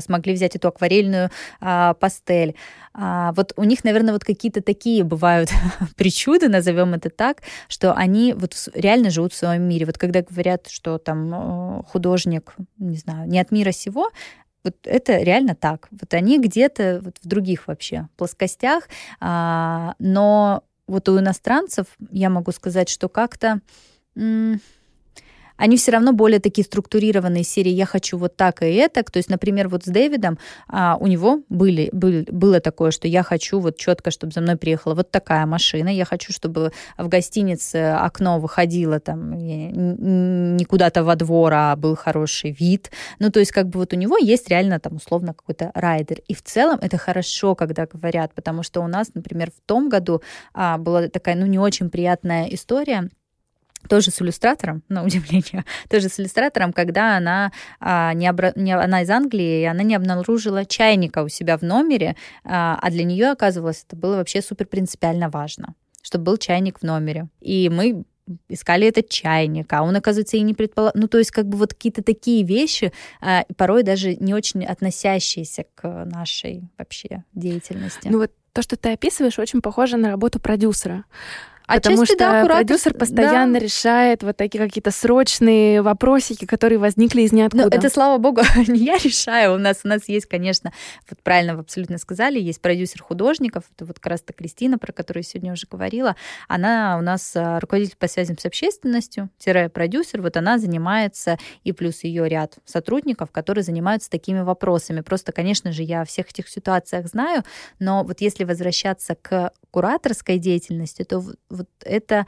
[0.01, 2.55] смогли взять эту акварельную а, пастель.
[2.93, 5.49] А, вот у них, наверное, вот какие-то такие бывают
[5.95, 9.85] причуды, назовем это так, что они вот реально живут в своем мире.
[9.85, 14.09] Вот когда говорят, что там художник, не знаю, не от мира сего,
[14.63, 15.87] вот это реально так.
[15.91, 22.51] Вот они где-то вот в других вообще плоскостях, а, но вот у иностранцев я могу
[22.51, 23.61] сказать, что как-то
[25.57, 29.03] они все равно более такие структурированные серии «я хочу вот так и это».
[29.03, 30.37] То есть, например, вот с Дэвидом
[30.67, 34.57] а, у него были, был, было такое, что я хочу вот четко, чтобы за мной
[34.57, 41.15] приехала вот такая машина, я хочу, чтобы в гостинице окно выходило там не куда-то во
[41.15, 42.91] двор, а был хороший вид.
[43.19, 46.19] Ну, то есть, как бы вот у него есть реально там условно какой-то райдер.
[46.27, 50.21] И в целом это хорошо, когда говорят, потому что у нас, например, в том году
[50.53, 53.09] а, была такая, ну, не очень приятная история,
[53.87, 58.53] тоже с иллюстратором, на удивление, тоже с иллюстратором, когда она, а, не обра...
[58.55, 62.91] не, она из Англии, и она не обнаружила чайника у себя в номере, а, а
[62.91, 67.27] для нее, оказывалось, это было вообще супер принципиально важно, чтобы был чайник в номере.
[67.41, 68.05] И мы
[68.49, 70.93] искали этот чайник, а он, оказывается, и не предполагал.
[70.99, 75.65] Ну, то есть, как бы вот какие-то такие вещи, а, порой даже не очень относящиеся
[75.75, 78.07] к нашей вообще деятельности.
[78.07, 81.03] Ну, вот то, что ты описываешь, очень похоже на работу продюсера.
[81.67, 83.59] А Потому что да, продюсер постоянно да.
[83.59, 87.63] решает вот такие какие-то срочные вопросики, которые возникли из ниоткуда.
[87.63, 89.55] Ну, это, слава богу, не я решаю.
[89.55, 90.73] У нас, у нас есть, конечно,
[91.09, 93.63] вот правильно вы абсолютно сказали, есть продюсер художников.
[93.75, 96.15] Это вот как раз-то Кристина, про которую я сегодня уже говорила.
[96.47, 99.29] Она у нас а, руководитель по связям с общественностью,
[99.73, 100.21] продюсер.
[100.21, 105.01] Вот она занимается, и плюс ее ряд сотрудников, которые занимаются такими вопросами.
[105.01, 107.43] Просто, конечно же, я о всех этих ситуациях знаю,
[107.79, 112.25] но вот если возвращаться к кураторской деятельности, то вот это,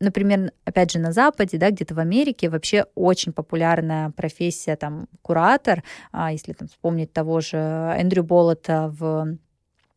[0.00, 5.84] например, опять же, на Западе, да, где-то в Америке вообще очень популярная профессия, там, куратор,
[6.10, 9.36] а если там вспомнить того же Эндрю Болота в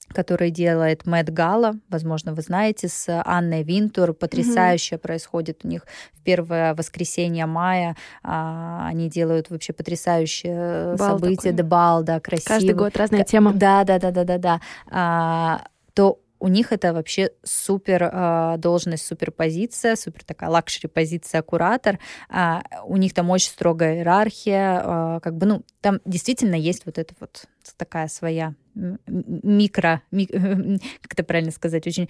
[0.09, 4.13] который делает Мэтт Гала, возможно, вы знаете, с Анной Винтур.
[4.13, 4.99] Потрясающе mm-hmm.
[4.99, 7.95] происходит у них в первое воскресенье мая.
[8.21, 11.53] А, они делают вообще потрясающее Бал событие.
[11.53, 12.03] Такой.
[12.03, 12.47] Да, красиво.
[12.47, 13.53] Каждый год разная тема.
[13.53, 14.61] Да, да, да, да, да, да.
[14.91, 21.41] А, то у них это вообще супер э, должность, супер позиция, супер такая luxury позиция
[21.41, 21.99] куратор.
[22.29, 26.97] Э, у них там очень строгая иерархия, э, как бы, ну, там действительно есть вот
[26.97, 27.45] эта вот
[27.77, 30.25] такая своя микро, ми,
[31.01, 32.09] как это правильно сказать, очень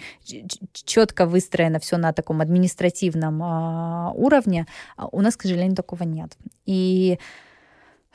[0.74, 4.66] четко выстроено все на таком административном э, уровне.
[5.12, 6.36] У нас, к сожалению, такого нет.
[6.66, 7.20] И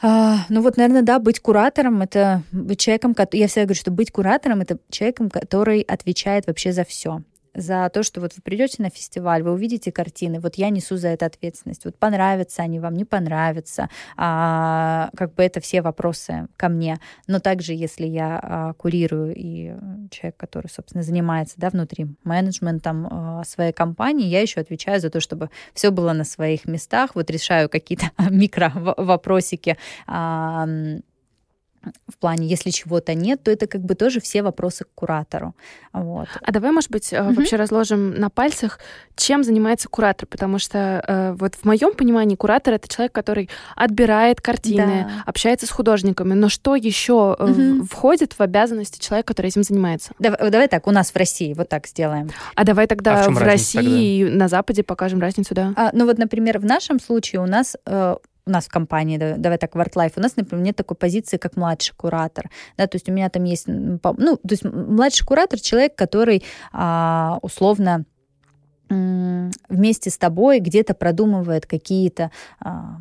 [0.01, 4.13] а, ну вот, наверное, да, быть куратором это быть человеком, я всегда говорю, что быть
[4.13, 7.23] куратором это человеком, который отвечает вообще за все
[7.55, 11.09] за то, что вот вы придете на фестиваль, вы увидите картины, вот я несу за
[11.09, 11.85] это ответственность.
[11.85, 13.89] Вот понравятся они вам, не понравятся.
[14.17, 16.99] А, как бы это все вопросы ко мне.
[17.27, 19.75] Но также, если я а, курирую и
[20.11, 25.21] человек, который, собственно, занимается да, внутри менеджментом а, своей компании, я еще отвечаю за то,
[25.21, 30.67] чтобы все было на своих местах, вот решаю какие-то микро вопросики а,
[32.09, 35.55] в плане, если чего-то нет, то это как бы тоже все вопросы к куратору.
[35.93, 36.29] Вот.
[36.43, 37.35] А давай, может быть, mm-hmm.
[37.35, 38.79] вообще разложим на пальцах,
[39.17, 44.41] чем занимается куратор, потому что э, вот в моем понимании куратор это человек, который отбирает
[44.41, 45.23] картины, да.
[45.27, 47.87] общается с художниками, но что еще mm-hmm.
[47.91, 50.13] входит в обязанности человека, который этим занимается?
[50.19, 52.31] Давай, давай так, у нас в России вот так сделаем.
[52.55, 53.99] А давай тогда а в, в России тогда?
[53.99, 55.73] и на Западе покажем разницу, да?
[55.77, 58.17] А, ну вот, например, в нашем случае у нас э,
[58.49, 61.95] у нас в компании, давай так, WorkLife, у нас, например, нет такой позиции, как младший
[61.97, 62.51] куратор.
[62.77, 67.39] Да, то есть у меня там есть, ну, то есть младший куратор человек, который а,
[67.43, 68.05] условно
[68.89, 73.01] вместе с тобой где-то продумывает какие-то а,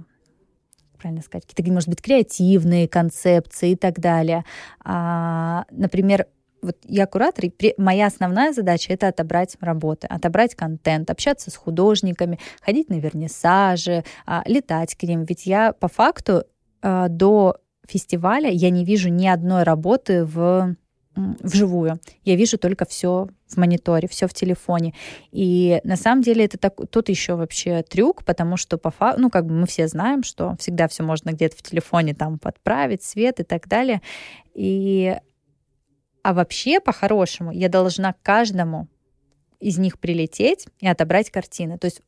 [0.97, 4.43] правильно сказать, какие-то, может быть, креативные концепции и так далее.
[4.83, 6.27] А, например,
[6.61, 12.39] вот я куратор, и моя основная задача это отобрать работы, отобрать контент, общаться с художниками,
[12.61, 15.23] ходить на вернисажи, а, летать к ним.
[15.23, 16.43] Ведь я по факту
[16.81, 20.75] а, до фестиваля я не вижу ни одной работы в
[21.17, 21.99] вживую.
[22.23, 24.93] Я вижу только все в мониторе, все в телефоне.
[25.31, 29.29] И на самом деле это так, тут еще вообще трюк, потому что по факту, ну,
[29.29, 33.39] как бы мы все знаем, что всегда все можно где-то в телефоне там подправить, свет
[33.39, 34.01] и так далее.
[34.53, 35.17] И
[36.27, 38.89] а вообще, по-хорошему, я должна каждому
[39.61, 41.77] из них прилететь и отобрать картины.
[41.77, 42.01] То есть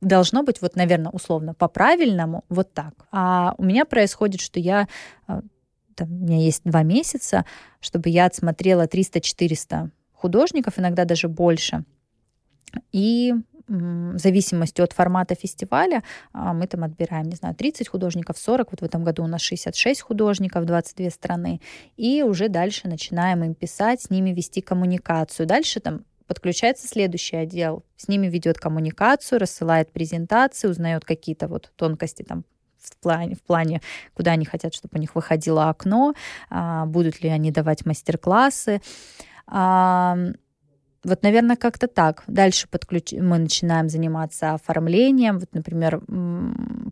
[0.00, 2.94] должно быть вот, наверное, условно по-правильному вот так.
[3.12, 4.88] А у меня происходит, что я
[5.26, 5.42] а,
[5.94, 7.44] там, у меня есть два месяца,
[7.80, 11.84] чтобы я отсмотрела 300-400 художников, иногда даже больше.
[12.92, 13.34] И
[13.70, 16.02] в зависимости от формата фестиваля
[16.32, 18.72] а, мы там отбираем, не знаю, 30 художников, 40.
[18.72, 21.60] Вот в этом году у нас 66 художников, 22 страны.
[21.96, 25.46] И уже дальше начинаем им писать, с ними вести коммуникацию.
[25.46, 32.22] Дальше там подключается следующий отдел, с ними ведет коммуникацию, рассылает презентации, узнает какие-то вот тонкости
[32.22, 32.44] там
[32.78, 33.80] в плане, в плане,
[34.14, 36.14] куда они хотят, чтобы у них выходило окно,
[36.48, 38.80] а, будут ли они давать мастер-классы.
[41.02, 42.24] Вот, наверное, как-то так.
[42.26, 43.12] Дальше подключ...
[43.12, 45.38] мы начинаем заниматься оформлением.
[45.38, 46.02] Вот, например,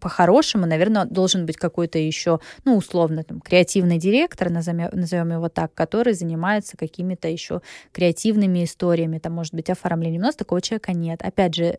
[0.00, 5.74] по-хорошему, наверное, должен быть какой-то еще, ну, условно, там, креативный директор, назовем, назовем его так,
[5.74, 7.60] который занимается какими-то еще
[7.92, 10.22] креативными историями, там, может быть, оформлением.
[10.22, 11.20] У нас такого человека нет.
[11.22, 11.78] Опять же,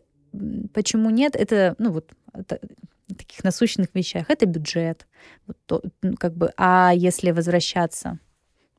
[0.72, 1.34] почему нет?
[1.34, 2.60] Это, ну, вот, это,
[3.08, 4.30] таких насущных вещах.
[4.30, 5.08] Это бюджет.
[5.48, 5.82] Вот, то,
[6.18, 8.20] как бы, а если возвращаться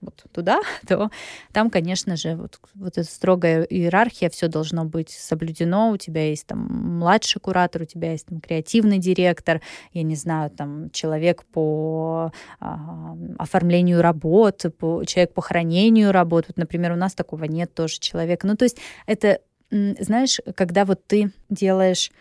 [0.02, 1.10] вот туда, то
[1.52, 5.92] там, конечно же, вот, вот эта строгая иерархия, все должно быть соблюдено.
[5.92, 9.62] У тебя есть там младший куратор, у тебя есть там креативный директор,
[9.94, 16.46] я не знаю, там человек по а, оформлению работ, по, человек по хранению работ.
[16.48, 18.48] Вот, например, у нас такого нет тоже человека.
[18.48, 22.12] Ну, то есть это, знаешь, когда вот ты делаешь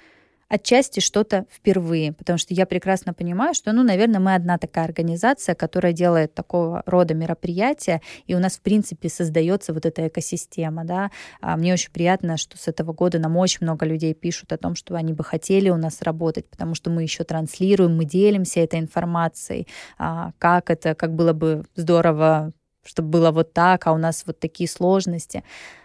[0.51, 5.55] отчасти что-то впервые, потому что я прекрасно понимаю, что, ну, наверное, мы одна такая организация,
[5.55, 11.11] которая делает такого рода мероприятия, и у нас, в принципе, создается вот эта экосистема, да.
[11.41, 14.75] А мне очень приятно, что с этого года нам очень много людей пишут о том,
[14.75, 18.81] что они бы хотели у нас работать, потому что мы еще транслируем, мы делимся этой
[18.81, 24.25] информацией, а, как это, как было бы здорово чтобы было вот так, а у нас
[24.27, 25.45] вот такие сложности.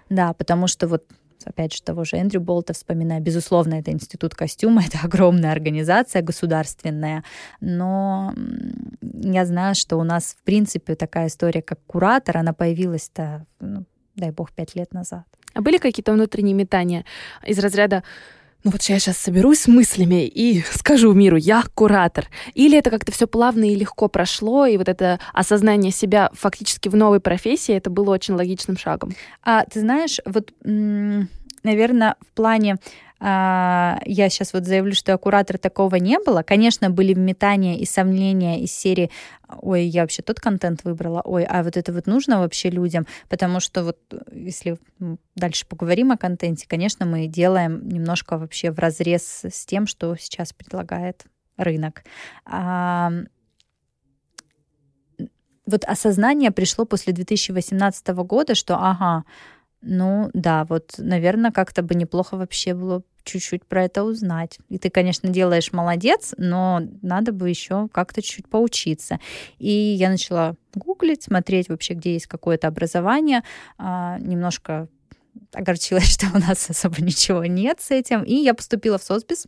[0.09, 1.03] Да, потому что вот
[1.43, 7.23] опять же, того же Эндрю Болта вспоминая, безусловно, это институт костюма, это огромная организация государственная,
[7.59, 8.33] но
[9.01, 14.31] я знаю, что у нас, в принципе, такая история, как куратор, она появилась-то, ну, дай
[14.31, 15.25] бог, пять лет назад.
[15.53, 17.05] А были какие-то внутренние метания
[17.45, 18.03] из разряда
[18.65, 22.25] ну вот я сейчас соберусь с мыслями и скажу миру, я куратор.
[22.55, 26.95] Или это как-то все плавно и легко прошло, и вот это осознание себя фактически в
[26.95, 29.13] новой профессии, это было очень логичным шагом.
[29.43, 32.77] А ты знаешь, вот, наверное, в плане
[33.21, 36.43] я сейчас вот заявлю, что аккуратор такого не было.
[36.43, 39.09] Конечно, были метания и сомнения из серии
[39.61, 43.59] ой, я вообще тот контент выбрала, ой, а вот это вот нужно вообще людям, потому
[43.59, 43.97] что вот
[44.31, 44.77] если
[45.35, 50.53] дальше поговорим о контенте, конечно, мы делаем немножко вообще в разрез с тем, что сейчас
[50.53, 51.25] предлагает
[51.57, 52.03] рынок.
[52.45, 53.11] А,
[55.65, 59.23] вот осознание пришло после 2018 года, что ага,
[59.85, 64.59] ну да, вот, наверное, как-то бы неплохо вообще было чуть-чуть про это узнать.
[64.69, 69.19] И ты, конечно, делаешь молодец, но надо бы еще как-то чуть-чуть поучиться.
[69.57, 73.43] И я начала гуглить, смотреть вообще, где есть какое-то образование,
[73.77, 74.87] а, немножко
[75.53, 78.23] огорчилась, что у нас особо ничего нет с этим.
[78.23, 79.47] И я поступила в СОСБИС.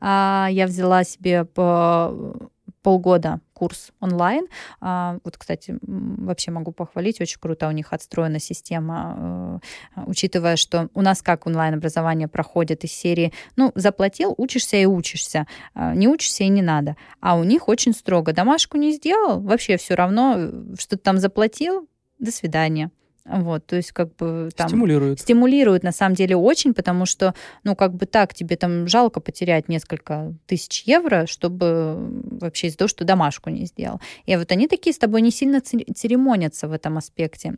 [0.00, 2.50] А, я взяла себе по
[2.84, 4.46] полгода курс онлайн.
[4.80, 9.60] А, вот, кстати, вообще могу похвалить, очень круто у них отстроена система,
[9.96, 15.46] э, учитывая, что у нас как онлайн-образование проходит из серии, ну, заплатил, учишься и учишься,
[15.72, 16.96] а, не учишься и не надо.
[17.20, 21.18] А у них очень строго, домашку не сделал, вообще все равно, э, что ты там
[21.18, 22.90] заплатил, до свидания.
[23.26, 24.68] Вот, то есть как бы там...
[24.68, 25.20] Стимулирует.
[25.20, 29.68] Стимулирует, на самом деле, очень, потому что, ну, как бы так, тебе там жалко потерять
[29.68, 31.96] несколько тысяч евро, чтобы
[32.40, 34.00] вообще из-за того, что домашку не сделал.
[34.26, 37.54] И вот они такие с тобой не сильно церемонятся в этом аспекте.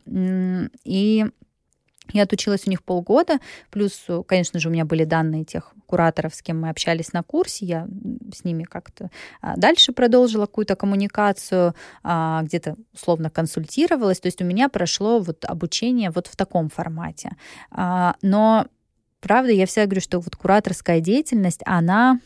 [0.85, 1.25] И
[2.13, 3.39] я отучилась у них полгода,
[3.69, 7.65] плюс, конечно же, у меня были данные тех кураторов, с кем мы общались на курсе,
[7.65, 7.87] я
[8.33, 9.09] с ними как-то
[9.41, 15.45] а, дальше продолжила какую-то коммуникацию, а, где-то условно консультировалась, то есть у меня прошло вот
[15.45, 17.31] обучение вот в таком формате.
[17.71, 18.67] А, но,
[19.21, 22.19] правда, я всегда говорю, что вот кураторская деятельность, она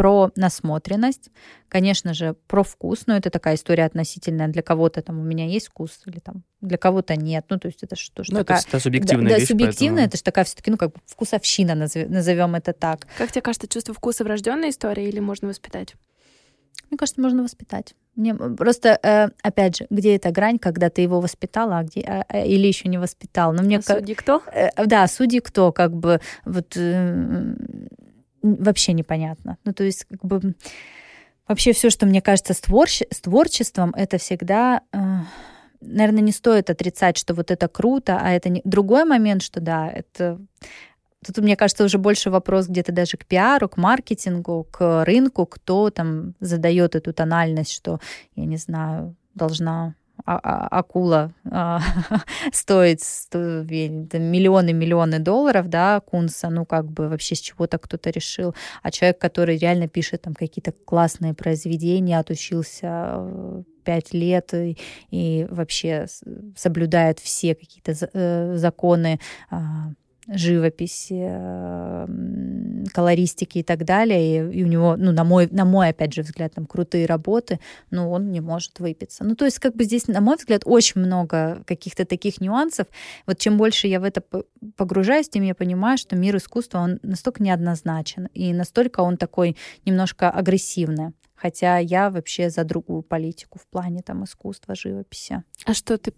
[0.00, 1.28] про насмотренность,
[1.68, 4.48] конечно же, про вкус, но это такая история относительная.
[4.48, 7.44] Для кого-то там у меня есть вкус, или там для кого-то нет.
[7.50, 8.62] Ну, то есть это что же ну, такая...
[8.66, 9.42] это субъективная да, вещь.
[9.42, 10.08] Да, субъективная, поэтому...
[10.08, 13.08] это же такая все-таки, ну, как бы вкусовщина, назовем это так.
[13.18, 15.96] Как тебе кажется, чувство вкуса врожденная история или можно воспитать?
[16.88, 17.94] Мне кажется, можно воспитать.
[18.16, 22.24] Мне просто, э, опять же, где эта грань, когда ты его воспитала, а где а,
[22.26, 23.52] а, или еще не воспитал?
[23.52, 24.42] Но мне а судьи кто?
[24.50, 27.54] Э, да, судьи кто, как бы вот э,
[28.42, 29.58] вообще непонятно.
[29.64, 30.54] Ну, то есть, как бы
[31.48, 34.82] вообще все, что мне кажется с, творче- с творчеством, это всегда...
[34.92, 35.20] Э,
[35.80, 38.62] наверное, не стоит отрицать, что вот это круто, а это не...
[38.64, 40.38] Другой момент, что да, это...
[41.24, 45.90] Тут, мне кажется, уже больше вопрос где-то даже к пиару, к маркетингу, к рынку, кто
[45.90, 48.00] там задает эту тональность, что,
[48.36, 49.94] я не знаю, должна
[50.24, 51.80] а, а, акула а,
[52.52, 53.00] стоит
[53.32, 59.56] миллионы-миллионы долларов, да, кунса, ну как бы вообще с чего-то кто-то решил, а человек, который
[59.56, 64.76] реально пишет там какие-то классные произведения, отучился э, пять лет и,
[65.10, 66.06] и вообще
[66.56, 69.18] соблюдает все какие-то э, законы
[70.32, 71.28] живописи,
[72.92, 76.22] колористики и так далее, и, и у него, ну, на мой, на мой, опять же,
[76.22, 77.60] взгляд, там крутые работы,
[77.90, 79.24] но он не может выпиться.
[79.24, 82.86] Ну, то есть, как бы здесь, на мой взгляд, очень много каких-то таких нюансов.
[83.26, 84.22] Вот чем больше я в это
[84.76, 90.30] погружаюсь, тем я понимаю, что мир искусства, он настолько неоднозначен, и настолько он такой немножко
[90.30, 91.12] агрессивный.
[91.34, 95.42] Хотя я вообще за другую политику в плане там искусства, живописи.
[95.64, 96.12] А что ты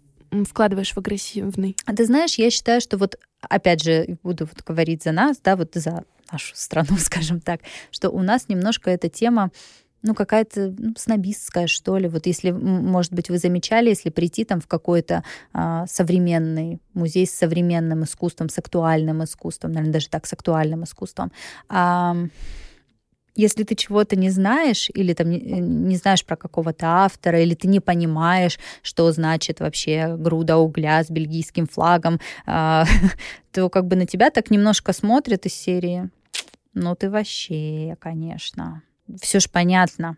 [0.47, 1.75] вкладываешь в агрессивный?
[1.85, 5.55] А ты знаешь, я считаю, что вот, опять же, буду вот говорить за нас, да,
[5.55, 7.61] вот за нашу страну, скажем так,
[7.91, 9.51] что у нас немножко эта тема
[10.05, 12.09] ну, какая-то ну, снобистская, что ли.
[12.09, 15.23] Вот если, может быть, вы замечали, если прийти там в какой-то
[15.53, 21.31] а, современный музей с современным искусством, с актуальным искусством, наверное, даже так, с актуальным искусством,
[21.69, 22.17] а,
[23.35, 27.67] если ты чего-то не знаешь, или там не, не знаешь про какого-то автора, или ты
[27.67, 32.83] не понимаешь, что значит вообще груда угля с бельгийским флагом, э,
[33.51, 36.09] то как бы на тебя так немножко смотрят из серии.
[36.73, 38.83] Ну ты вообще, конечно.
[39.21, 40.17] Все ж понятно.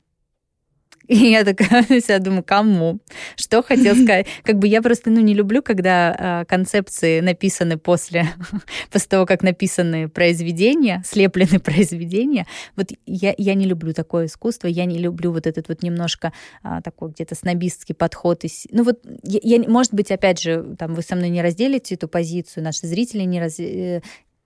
[1.07, 2.99] И я такая я думаю, кому?
[3.35, 4.27] Что хотел сказать?
[4.43, 8.27] Как бы я просто ну, не люблю, когда э, концепции написаны после,
[8.91, 12.47] после того, как написаны произведения, слеплены произведения.
[12.75, 16.33] Вот я, я не люблю такое искусство, я не люблю вот этот вот немножко
[16.63, 18.43] э, такой где-то снобистский подход.
[18.71, 22.07] Ну вот, я, я, может быть, опять же, там вы со мной не разделите эту
[22.07, 24.01] позицию, наши зрители не, раз, э,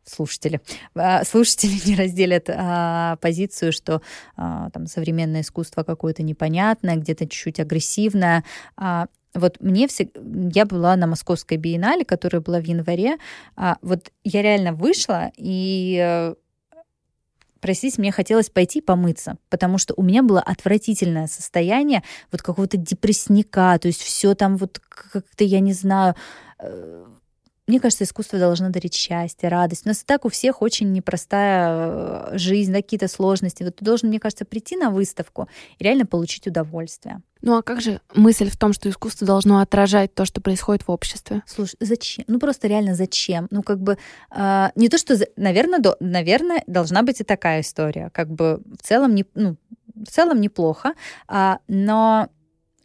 [0.09, 0.61] слушатели,
[0.95, 4.01] а, слушатели не разделят а, позицию, что
[4.35, 8.43] а, там современное искусство какое-то непонятное, где-то чуть-чуть агрессивное.
[8.77, 10.09] А, вот мне все,
[10.53, 13.17] я была на Московской биеннале, которая была в январе.
[13.83, 16.33] Вот я реально вышла и э,
[17.59, 23.77] простите, мне хотелось пойти помыться, потому что у меня было отвратительное состояние вот какого-то депрессника,
[23.79, 26.15] то есть все там вот как-то, я не знаю,
[26.59, 27.05] э,
[27.69, 29.85] мне кажется, искусство должно дарить счастье, радость.
[29.85, 33.61] У нас и так у всех очень непростая э, жизнь, да, какие-то сложности.
[33.61, 35.47] Вот ты должен, мне кажется, прийти на выставку
[35.77, 37.21] и реально получить удовольствие.
[37.43, 40.91] Ну а как же мысль в том, что искусство должно отражать то, что происходит в
[40.91, 41.43] обществе?
[41.45, 42.25] Слушай, зачем?
[42.27, 43.47] Ну просто реально зачем?
[43.51, 43.99] Ну как бы
[44.35, 48.09] э, не то, что, наверное, до, наверное, должна быть и такая история.
[48.15, 49.57] Как бы в целом не, ну,
[49.93, 50.95] в целом неплохо,
[51.27, 52.29] а, но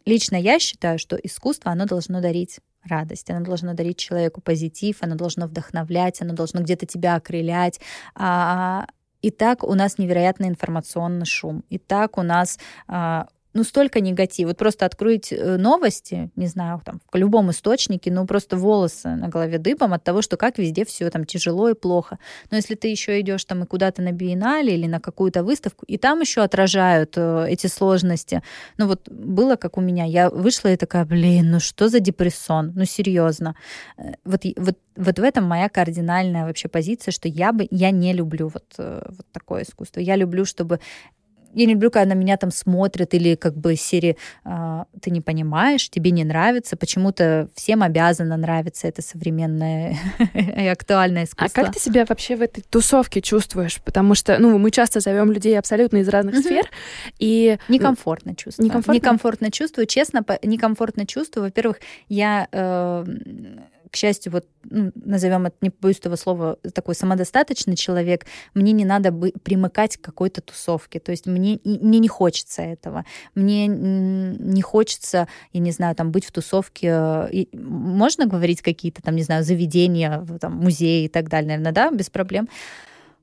[0.05, 5.15] лично я считаю, что искусство оно должно дарить радость, оно должно дарить человеку позитив, оно
[5.15, 7.79] должно вдохновлять, оно должно где-то тебя окрылять.
[8.15, 8.87] А,
[9.21, 11.63] и так у нас невероятный информационный шум.
[11.69, 14.49] И так у нас а, ну, столько негатива.
[14.49, 19.29] Вот просто открыть э, новости, не знаю, там, в любом источнике, ну, просто волосы на
[19.29, 22.19] голове дыбом от того, что как везде все там тяжело и плохо.
[22.51, 25.97] Но если ты еще идешь там и куда-то на биеннале или на какую-то выставку, и
[25.97, 28.43] там еще отражают э, эти сложности.
[28.77, 30.03] Ну, вот было как у меня.
[30.03, 32.73] Я вышла и такая, блин, ну что за депрессон?
[32.75, 33.55] Ну, серьезно.
[33.97, 38.11] Э, вот, вот, вот в этом моя кардинальная вообще позиция, что я бы, я не
[38.11, 40.01] люблю вот, вот такое искусство.
[40.01, 40.81] Я люблю, чтобы
[41.55, 45.21] я не люблю, когда на меня там смотрят или как бы серии а, «ты не
[45.21, 46.75] понимаешь, тебе не нравится».
[46.75, 49.97] Почему-то всем обязано нравиться это современное
[50.33, 51.61] и актуальное искусство.
[51.61, 53.81] А как ты себя вообще в этой тусовке чувствуешь?
[53.81, 56.69] Потому что, ну, мы часто зовем людей абсолютно из разных сфер,
[57.19, 57.57] и...
[57.69, 58.67] Некомфортно чувствую.
[58.67, 58.93] Некомфортно?
[58.93, 59.87] Некомфортно чувствую.
[59.87, 61.45] Честно, некомфортно чувствую.
[61.45, 61.79] Во-первых,
[62.09, 63.05] я э,
[63.95, 68.83] к счастью, вот ну, назовем это, не боюсь этого слова, такой самодостаточный человек, мне не
[68.83, 70.99] надо бы примыкать к какой-то тусовке.
[70.99, 73.05] То есть мне, мне не хочется этого.
[73.35, 77.29] Мне не хочется, я не знаю, там быть в тусовке.
[77.31, 81.89] И можно говорить какие-то там, не знаю, заведения, там, музеи и так далее, наверное, да,
[81.89, 82.49] без проблем.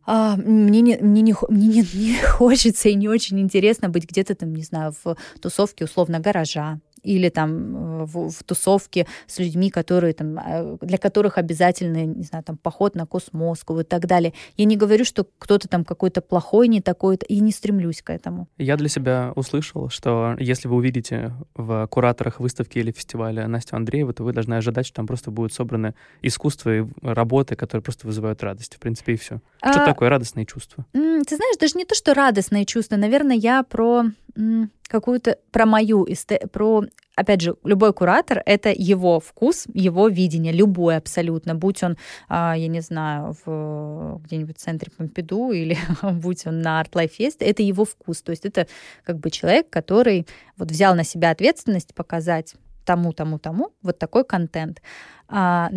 [0.07, 4.35] А, мне, не, мне, не, мне не, не хочется и не очень интересно быть где-то
[4.35, 9.71] там, не знаю, в тусовке условно гаража или там э, в, в тусовке с людьми,
[9.71, 14.33] которые там, э, для которых обязательно, не знаю, там поход на Космоску и так далее.
[14.57, 18.49] Я не говорю, что кто-то там какой-то плохой, не такой, и не стремлюсь к этому.
[18.59, 24.13] Я для себя услышал, что если вы увидите в кураторах выставки или фестиваля Настю Андрееву,
[24.13, 28.43] то вы должны ожидать, что там просто будут собраны искусства и работы, которые просто вызывают
[28.43, 28.77] радость.
[28.77, 29.41] В принципе, и все.
[29.59, 29.87] Что а...
[29.87, 30.87] такое радостные чувства?
[30.93, 32.97] Ты знаешь, даже не то, что радостные чувства.
[32.97, 34.05] Наверное, я про
[34.89, 36.07] какую-то про мою
[36.53, 36.85] про
[37.17, 41.55] опять же любой куратор это его вкус его видение любой абсолютно.
[41.55, 41.97] Будь он
[42.29, 47.63] а, я не знаю в где-нибудь в центре Помпиду или будь он на Fest это
[47.63, 48.23] его вкус.
[48.23, 48.67] То есть это
[49.05, 50.27] как бы человек который
[50.57, 52.55] вот взял на себя ответственность показать
[52.85, 54.83] тому тому тому вот такой контент.
[55.29, 55.69] А,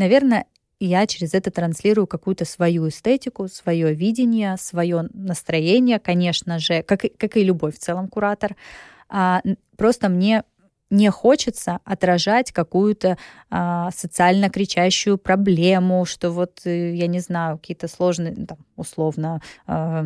[0.80, 7.38] я через это транслирую какую-то свою эстетику, свое видение, свое настроение, конечно же, как, как
[7.38, 8.55] и любой в целом куратор.
[9.09, 9.41] А,
[9.78, 10.43] просто мне
[10.89, 13.17] не хочется отражать какую-то
[13.49, 19.41] а, социально кричащую проблему, что вот, э, я не знаю, какие-то сложные, ну, там, условно,
[19.65, 20.05] а,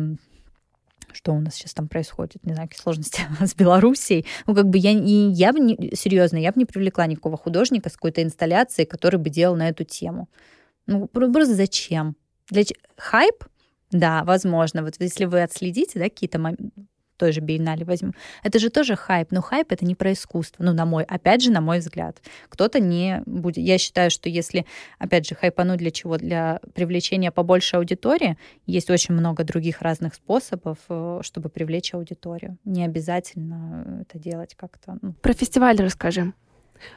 [1.12, 4.26] что у нас сейчас там происходит, не знаю, какие сложности с Белоруссией.
[4.46, 7.94] Ну, как бы я, я бы не, серьезно, я бы не привлекла никакого художника с
[7.94, 10.28] какой-то инсталляцией, который бы делал на эту тему.
[10.86, 12.16] Ну, просто зачем?
[12.48, 12.64] Для
[12.96, 13.44] хайп?
[13.90, 14.82] Да, возможно.
[14.82, 16.38] Вот если вы отследите, да, какие-то
[17.20, 18.14] той же биеннале возьмем.
[18.42, 19.30] Это же тоже хайп.
[19.30, 20.64] Но хайп это не про искусство.
[20.64, 22.22] Ну, на мой, опять же, на мой взгляд.
[22.48, 23.58] Кто-то не будет.
[23.58, 24.64] Я считаю, что если,
[24.98, 26.16] опять же, хайпануть для чего?
[26.16, 32.56] Для привлечения побольше аудитории, есть очень много других разных способов, э, чтобы привлечь аудиторию.
[32.64, 34.98] Не обязательно это делать как-то.
[35.02, 35.12] Ну.
[35.20, 36.32] Про фестиваль расскажи.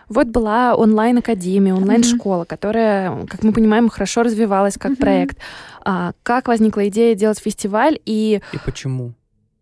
[0.09, 5.37] Вот была онлайн-академия, онлайн-школа, которая, как мы понимаем, хорошо развивалась как проект.
[5.85, 8.41] А, как возникла идея делать фестиваль и...
[8.53, 9.13] И почему?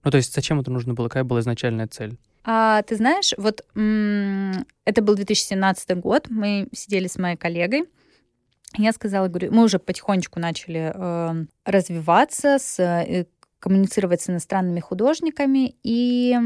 [0.03, 1.07] Ну, то есть зачем это нужно было?
[1.07, 2.17] Какая была изначальная цель?
[2.43, 7.85] А, ты знаешь, вот это был 2017 год, мы сидели с моей коллегой,
[8.77, 13.25] я сказала, говорю, мы уже потихонечку начали э, развиваться, с, э,
[13.59, 16.37] коммуницировать с иностранными художниками, и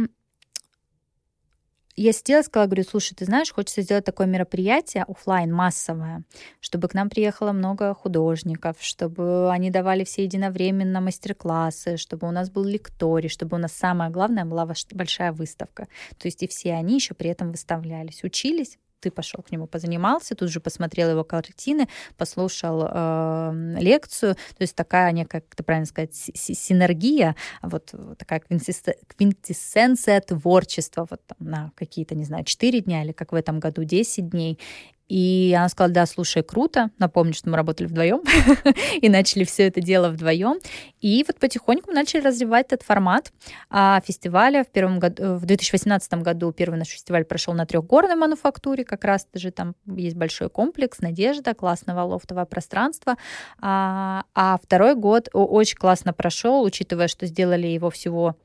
[1.95, 6.23] я сидела и сказала, говорю, слушай, ты знаешь, хочется сделать такое мероприятие офлайн массовое,
[6.59, 12.49] чтобы к нам приехало много художников, чтобы они давали все единовременно мастер-классы, чтобы у нас
[12.49, 15.87] был лекторий, чтобы у нас самое главное была большая выставка.
[16.17, 20.35] То есть и все они еще при этом выставлялись, учились, ты пошел к нему, позанимался,
[20.35, 21.87] тут же посмотрел его картины,
[22.17, 24.35] послушал э, лекцию.
[24.35, 31.37] То есть такая некая, как ты правильно сказать, синергия, вот такая квинтэссенция творчества вот там,
[31.39, 34.59] на какие-то, не знаю, 4 дня или как в этом году 10 дней.
[35.07, 36.89] И она сказала, да, слушай, круто.
[36.97, 38.23] Напомню, что мы работали вдвоем
[39.01, 40.59] и начали все это дело вдвоем.
[40.99, 43.31] И вот потихоньку начали развивать этот формат
[43.69, 44.63] а фестиваля.
[44.63, 48.83] В, первом году, в 2018 году первый наш фестиваль прошел на трехгорной мануфактуре.
[48.83, 53.15] Как раз даже там есть большой комплекс «Надежда», классного лофтовое пространство.
[53.59, 58.35] А, а второй год очень классно прошел, учитывая, что сделали его всего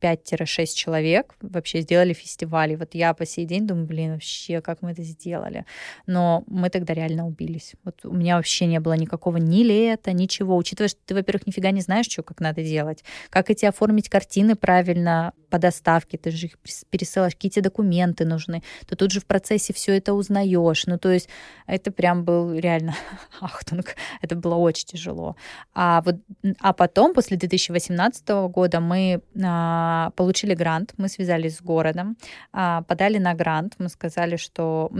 [0.00, 2.72] 5-6 человек вообще сделали фестиваль.
[2.72, 5.64] И вот я по сей день думаю, блин, вообще, как мы это сделали.
[6.06, 7.74] Но мы тогда реально убились.
[7.84, 10.56] Вот у меня вообще не было никакого ни лета, ничего.
[10.56, 13.04] Учитывая, что ты, во-первых, нифига не знаешь, что, как надо делать.
[13.30, 16.58] Как эти оформить картины правильно по доставке, ты же их
[16.90, 18.62] пересылаешь, какие тебе документы нужны.
[18.86, 20.86] Ты тут же в процессе все это узнаешь.
[20.86, 21.28] Ну, то есть
[21.66, 22.94] это прям был реально
[23.40, 23.96] ахтунг.
[24.22, 25.36] Это было очень тяжело.
[25.74, 26.16] А, вот,
[26.60, 32.16] а потом, после 2018 года, мы а, получили грант, мы связались с городом,
[32.52, 34.90] а, подали на грант, мы сказали, что...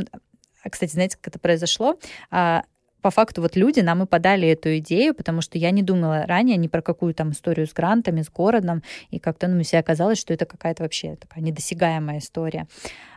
[0.69, 1.99] Кстати, знаете, как это произошло?
[3.01, 6.57] по факту вот люди нам и подали эту идею, потому что я не думала ранее
[6.57, 10.35] ни про какую там историю с грантами, с городом, и как-то ну, себе оказалось, что
[10.35, 12.67] это какая-то вообще такая недосягаемая история.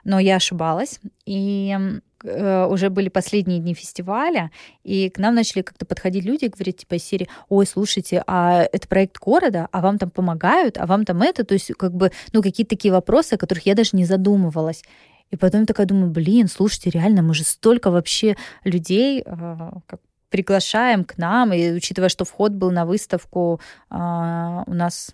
[0.03, 1.78] Но я ошибалась, и
[2.24, 4.51] уже были последние дни фестиваля,
[4.84, 8.88] и к нам начали как-то подходить люди и говорить, типа, из ой, слушайте, а это
[8.88, 12.41] проект города, а вам там помогают, а вам там это, то есть как бы, ну,
[12.41, 14.84] какие-то такие вопросы, о которых я даже не задумывалась.
[15.32, 19.99] И потом такая думаю, блин, слушайте, реально, мы же столько вообще людей а, как
[20.30, 23.59] приглашаем к нам, и учитывая, что вход был на выставку
[23.89, 25.13] а, у нас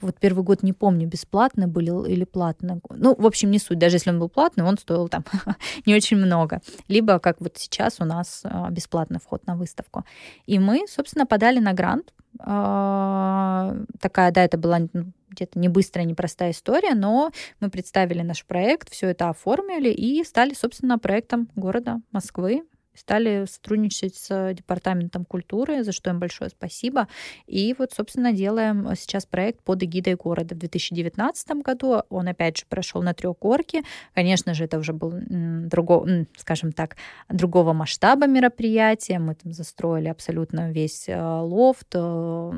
[0.00, 2.80] вот первый год не помню, бесплатно был или платно.
[2.90, 3.78] Ну, в общем, не суть.
[3.78, 5.24] Даже если он был платный, он стоил там
[5.86, 6.60] не очень много.
[6.88, 10.04] Либо, как вот сейчас у нас а, бесплатный вход на выставку.
[10.46, 12.12] И мы, собственно, подали на грант.
[12.38, 18.44] Такая, да, это была ну, где-то не быстрая, не простая история, но мы представили наш
[18.44, 22.62] проект, все это оформили и стали, собственно, проектом города Москвы,
[23.00, 27.08] стали сотрудничать с Департаментом культуры, за что им большое спасибо.
[27.46, 32.02] И вот, собственно, делаем сейчас проект под эгидой города в 2019 году.
[32.10, 33.82] Он, опять же, прошел на трехгорке.
[34.14, 36.96] Конечно же, это уже был другого, скажем так,
[37.28, 39.18] другого масштаба мероприятия.
[39.18, 42.52] Мы там застроили абсолютно весь э, лофт, э,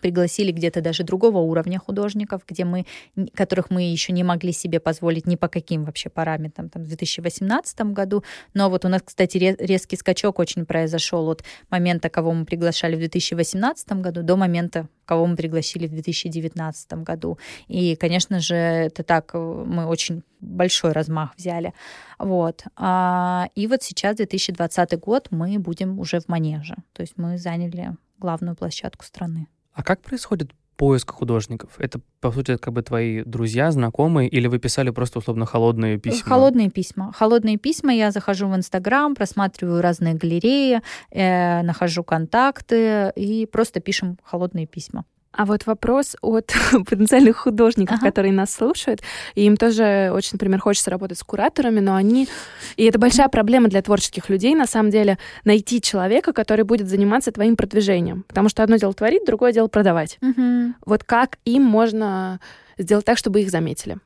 [0.00, 2.86] пригласили где-то даже другого уровня художников, где мы,
[3.34, 7.80] которых мы еще не могли себе позволить ни по каким вообще параметрам там, в 2018
[7.92, 8.24] году.
[8.54, 12.98] Но вот у нас, кстати, резкий скачок очень произошел от момента, кого мы приглашали в
[12.98, 17.38] 2018 году, до момента, кого мы пригласили в 2019 году.
[17.68, 21.72] И, конечно же, это так, мы очень большой размах взяли.
[22.18, 22.64] Вот.
[22.76, 26.76] А, и вот сейчас, 2020 год, мы будем уже в Манеже.
[26.92, 29.46] То есть мы заняли главную площадку страны.
[29.72, 31.70] А как происходит поиск художников?
[31.78, 36.28] Это, по сути, как бы твои друзья, знакомые, или вы писали просто условно холодные письма?
[36.28, 37.12] Холодные письма.
[37.12, 37.92] Холодные письма.
[37.94, 45.04] Я захожу в Инстаграм, просматриваю разные галереи, э, нахожу контакты и просто пишем холодные письма.
[45.32, 46.54] А вот вопрос от
[46.88, 48.06] потенциальных художников, ага.
[48.06, 49.00] которые нас слушают,
[49.34, 52.28] и им тоже очень, например, хочется работать с кураторами, но они...
[52.76, 57.32] И это большая проблема для творческих людей, на самом деле, найти человека, который будет заниматься
[57.32, 58.24] твоим продвижением.
[58.28, 60.18] Потому что одно дело творить, другое дело продавать.
[60.20, 60.74] Угу.
[60.84, 62.40] Вот как им можно
[62.76, 63.98] сделать так, чтобы их заметили?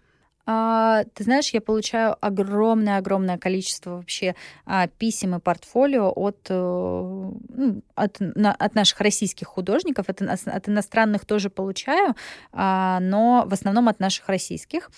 [0.47, 7.83] А, ты знаешь, я получаю огромное-огромное количество вообще а, писем и портфолио от, э, ну,
[7.97, 12.15] от, на, от наших российских художников, от, от иностранных тоже получаю,
[12.53, 14.91] а, но в основном от наших российских.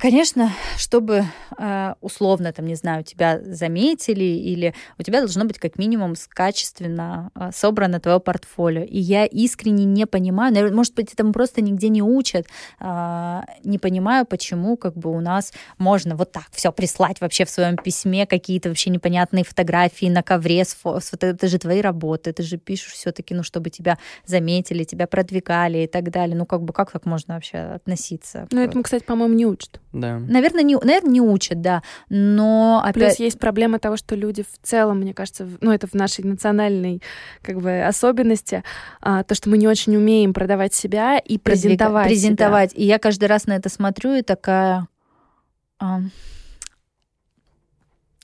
[0.00, 1.24] Конечно, чтобы
[1.56, 7.30] э, условно, там, не знаю, тебя заметили, или у тебя должно быть как минимум качественно
[7.36, 8.82] э, собрано твое портфолио.
[8.82, 12.46] И я искренне не понимаю, наверное, может быть, этому просто нигде не учат,
[12.80, 17.76] не понимаю, почему как бы у нас можно вот так все прислать вообще в своем
[17.76, 22.56] письме, какие-то вообще непонятные фотографии на ковре, с, с, это же твои работы, ты же
[22.56, 26.36] пишешь все-таки, ну, чтобы тебя заметили, тебя продвигали и так далее.
[26.36, 28.48] Ну, как бы как так можно вообще относиться?
[28.50, 29.59] Ну, этому, кстати, по-моему, не учат.
[29.92, 30.18] Да.
[30.18, 31.82] Наверное, не, наверное, не учат, да.
[32.08, 32.94] Но опять...
[32.94, 37.02] Плюс есть проблема того, что люди в целом, мне кажется, ну это в нашей национальной
[37.42, 38.62] как бы особенности,
[39.00, 42.08] а, то, что мы не очень умеем продавать себя и презентовать.
[42.08, 42.70] Презентовать.
[42.72, 42.82] Себя.
[42.82, 44.86] И я каждый раз на это смотрю и такая.
[45.78, 46.00] А...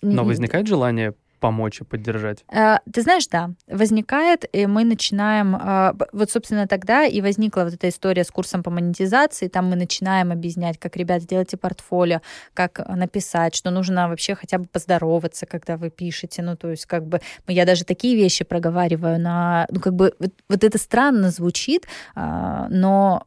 [0.02, 1.14] Но возникает желание
[1.46, 2.44] помочь и поддержать?
[2.52, 7.74] Э, ты знаешь, да, возникает, и мы начинаем, э, вот, собственно, тогда и возникла вот
[7.74, 12.20] эта история с курсом по монетизации, там мы начинаем объяснять, как, ребят, сделайте портфолио,
[12.52, 17.06] как написать, что нужно вообще хотя бы поздороваться, когда вы пишете, ну, то есть, как
[17.06, 21.86] бы, я даже такие вещи проговариваю на, ну, как бы, вот, вот это странно звучит,
[22.16, 23.22] э, но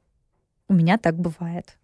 [0.67, 1.77] у меня так бывает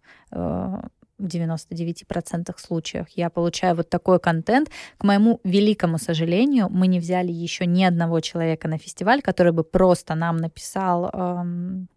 [1.18, 4.70] в 99% случаях я получаю вот такой контент.
[4.98, 9.64] К моему великому сожалению, мы не взяли еще ни одного человека на фестиваль, который бы
[9.64, 11.88] просто нам написал эм,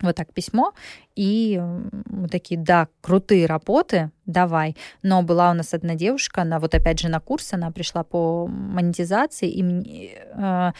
[0.00, 0.72] вот так письмо,
[1.14, 1.60] и
[2.06, 4.76] мы такие, да, крутые работы, давай.
[5.02, 8.46] Но была у нас одна девушка, она вот опять же на курс, она пришла по
[8.46, 10.10] монетизации, и мне...
[10.34, 10.72] Э,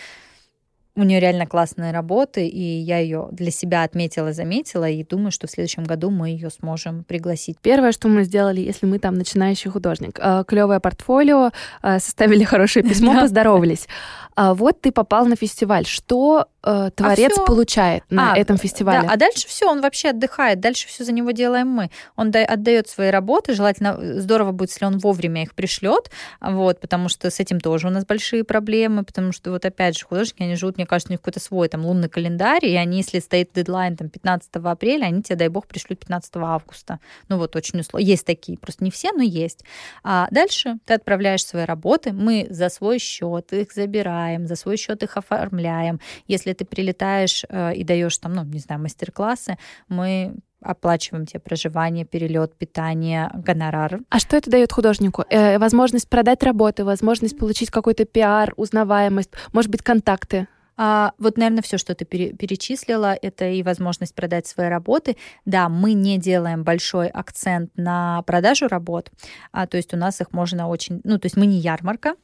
[1.01, 5.47] у нее реально классные работы, и я ее для себя отметила, заметила, и думаю, что
[5.47, 7.57] в следующем году мы ее сможем пригласить.
[7.63, 11.51] Первое, что мы сделали, если мы там начинающий художник, э, клевое портфолио,
[11.83, 13.89] э, составили хорошее письмо, поздоровались.
[14.35, 15.87] А вот ты попал на фестиваль.
[15.87, 19.03] Что э, творец а получает на а, этом фестивале?
[19.03, 20.61] Да, а дальше все, он вообще отдыхает.
[20.61, 21.91] Дальше все за него делаем мы.
[22.17, 23.55] Он отдает свои работы.
[23.55, 26.11] Желательно э, здорово будет, если он вовремя их пришлет.
[26.41, 29.05] Вот, потому что с этим тоже у нас большие проблемы.
[29.05, 31.85] Потому что, вот опять же, художники, они живут, мне кажется, у них какой-то свой там
[31.85, 32.65] лунный календарь.
[32.65, 37.01] И они, если стоит дедлайн там 15 апреля, они тебе, дай бог, пришлют 15 августа.
[37.29, 38.07] Ну вот, очень условно.
[38.07, 39.65] Есть такие, просто не все, но есть.
[40.03, 42.13] А дальше ты отправляешь свои работы.
[42.13, 46.01] Мы за свой счет их забираем, за свой счет их оформляем.
[46.27, 49.59] Если ты прилетаешь э, и даешь там, ну, не знаю, мастер-классы,
[49.89, 54.01] мы оплачиваем тебе проживание, перелет, питание, гонорар.
[54.11, 55.25] А что это дает художнику?
[55.31, 60.47] Э, возможность продать работы, возможность получить какой-то пиар, узнаваемость, может быть, контакты?
[60.83, 65.19] А, вот, наверное, все, что ты перечислила, это и возможность продать свои работы.
[65.45, 69.11] Да, мы не делаем большой акцент на продажу работ,
[69.53, 72.15] а, то есть у нас их можно очень, ну, то есть мы не ярмарка,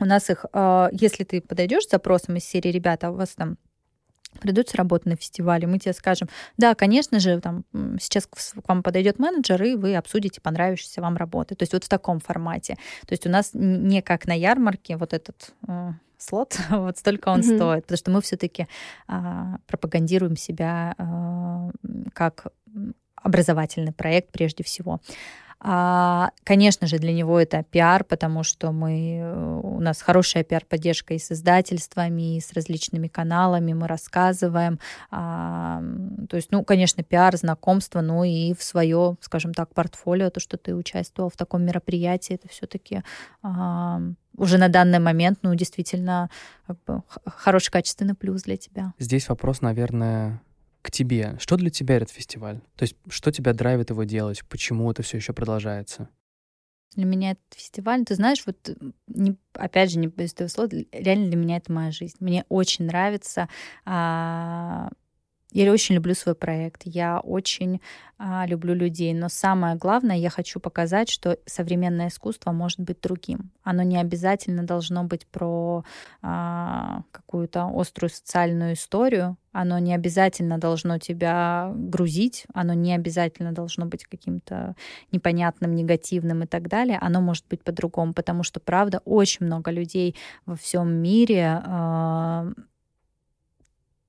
[0.00, 3.58] у нас их, а, если ты подойдешь с запросом из серии «Ребята, у вас там
[4.40, 7.64] придутся работы на фестивале, мы тебе скажем, да, конечно же, там,
[7.98, 8.36] сейчас к
[8.68, 11.54] вам подойдет менеджер, и вы обсудите понравившиеся вам работы.
[11.54, 12.76] То есть вот в таком формате.
[13.06, 17.40] То есть у нас не как на ярмарке вот этот э, слот, вот столько он
[17.40, 17.56] mm-hmm.
[17.56, 18.66] стоит, потому что мы все-таки
[19.08, 21.70] а, пропагандируем себя а,
[22.12, 22.48] как
[23.16, 25.00] образовательный проект прежде всего.
[25.58, 31.18] А, конечно же, для него это пиар, потому что мы, у нас хорошая пиар-поддержка и
[31.18, 34.78] с издательствами, и с различными каналами, мы рассказываем.
[35.10, 35.82] А,
[36.28, 40.56] то есть, ну, конечно, пиар, знакомство, ну и в свое, скажем так, портфолио, то, что
[40.58, 43.02] ты участвовал в таком мероприятии, это все-таки
[43.42, 44.00] а,
[44.36, 46.30] уже на данный момент, ну, действительно,
[47.24, 48.92] хороший качественный плюс для тебя.
[48.98, 50.42] Здесь вопрос, наверное,
[50.86, 51.36] к тебе.
[51.40, 52.60] Что для тебя этот фестиваль?
[52.76, 54.44] То есть что тебя драйвит его делать?
[54.48, 56.08] Почему это все еще продолжается?
[56.94, 58.56] Для меня этот фестиваль, ты знаешь, вот
[59.08, 62.16] не, опять же, не без этого слова, реально для меня это моя жизнь.
[62.20, 63.48] Мне очень нравится
[63.84, 64.88] а,
[65.52, 67.80] я очень люблю свой проект, я очень
[68.18, 73.52] а, люблю людей, но самое главное, я хочу показать, что современное искусство может быть другим.
[73.62, 75.82] Оно не обязательно должно быть про
[76.20, 83.86] а, какую-то острую социальную историю, оно не обязательно должно тебя грузить, оно не обязательно должно
[83.86, 84.76] быть каким-то
[85.12, 86.98] непонятным, негативным и так далее.
[87.00, 92.52] Оно может быть по-другому, потому что, правда, очень много людей во всем мире э,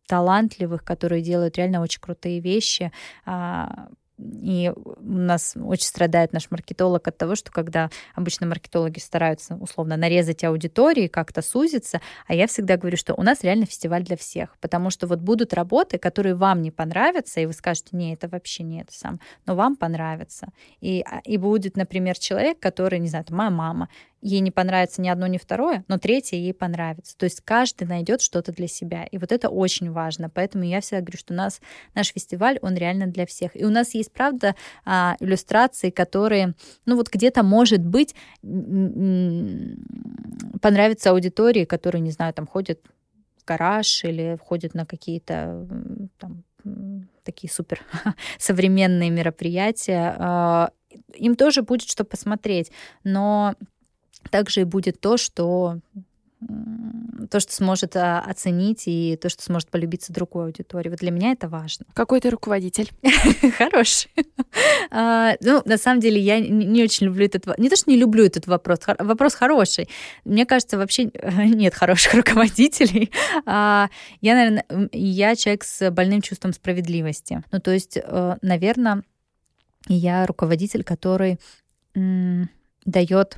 [0.08, 2.92] талантливых, которые делают реально очень крутые вещи.
[3.26, 3.88] А,
[4.18, 9.96] и у нас очень страдает наш маркетолог от того, что когда обычно маркетологи стараются условно
[9.96, 14.58] нарезать аудитории, как-то сузиться, а я всегда говорю, что у нас реально фестиваль для всех,
[14.60, 18.64] потому что вот будут работы, которые вам не понравятся, и вы скажете, не, это вообще
[18.64, 20.48] не это сам, но вам понравится.
[20.82, 23.90] И, а, и будет, например, человек, который, не знаю, моя мама,
[24.22, 27.18] ей не понравится ни одно, ни второе, но третье ей понравится.
[27.18, 29.06] То есть каждый найдет что-то для себя.
[29.06, 30.30] И вот это очень важно.
[30.30, 31.62] Поэтому я всегда говорю, что у нас
[31.94, 33.56] наш фестиваль, он реально для всех.
[33.56, 34.56] И у нас есть, правда,
[34.86, 36.54] а, иллюстрации, которые,
[36.86, 38.16] ну вот где-то, может быть,
[40.62, 42.80] понравится аудитории, которые, не знаю, там ходят
[43.38, 45.68] в гараж или входят на какие-то
[46.18, 46.44] там,
[47.24, 47.82] такие супер
[48.40, 50.16] современные мероприятия.
[50.18, 50.72] А,
[51.14, 52.72] им тоже будет что посмотреть,
[53.04, 53.56] но
[54.30, 55.80] также и будет то, что
[57.32, 60.90] то, что сможет а, оценить и то, что сможет полюбиться другой аудитории.
[60.90, 61.86] Вот для меня это важно.
[61.94, 62.92] Какой ты руководитель?
[63.58, 64.12] Хороший.
[64.92, 67.58] А, ну, на самом деле, я не очень люблю этот...
[67.58, 68.80] Не то, что не люблю этот вопрос.
[69.00, 69.90] Вопрос хороший.
[70.26, 73.12] Мне кажется, вообще нет хороших руководителей.
[73.46, 73.90] А,
[74.22, 77.44] я, наверное, я человек с больным чувством справедливости.
[77.52, 79.04] Ну, то есть, э, наверное,
[79.88, 81.40] я руководитель, который
[82.86, 83.38] дает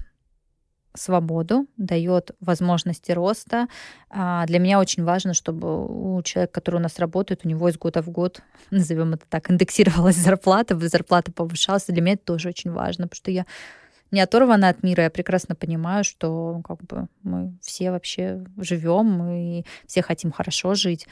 [1.00, 3.68] свободу, дает возможности роста.
[4.10, 7.78] А, для меня очень важно, чтобы у человека, который у нас работает, у него из
[7.78, 8.42] года в год,
[8.72, 11.86] назовем это так, индексировалась зарплата, зарплата повышалась.
[11.88, 13.46] Для меня это тоже очень важно, потому что я
[14.12, 19.66] не оторвана от мира, я прекрасно понимаю, что как бы мы все вообще живем, и
[19.86, 21.08] все хотим хорошо жить.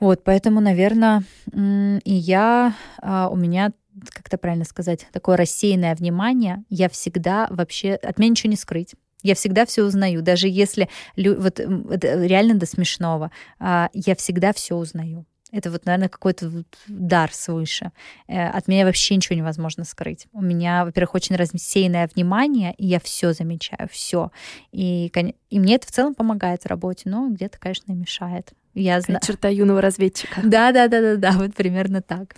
[0.00, 3.72] Вот, поэтому, наверное, и я, а, у меня
[4.10, 8.94] как это правильно сказать, такое рассеянное внимание, я всегда вообще, от меня ничего не скрыть.
[9.22, 15.26] Я всегда все узнаю, даже если вот реально до смешного, а, я всегда все узнаю.
[15.50, 17.92] Это вот, наверное, какой-то дар свыше.
[18.26, 20.26] Э, от меня вообще ничего невозможно скрыть.
[20.32, 24.30] У меня, во-первых, очень рассеянное внимание, и я все замечаю, все.
[24.72, 25.10] И,
[25.50, 28.52] и мне это в целом помогает в работе, но где-то, конечно, мешает.
[28.80, 29.20] Я знаю.
[29.24, 30.40] Черта юного разведчика.
[30.42, 32.34] Да, да, да, да, да, вот примерно так.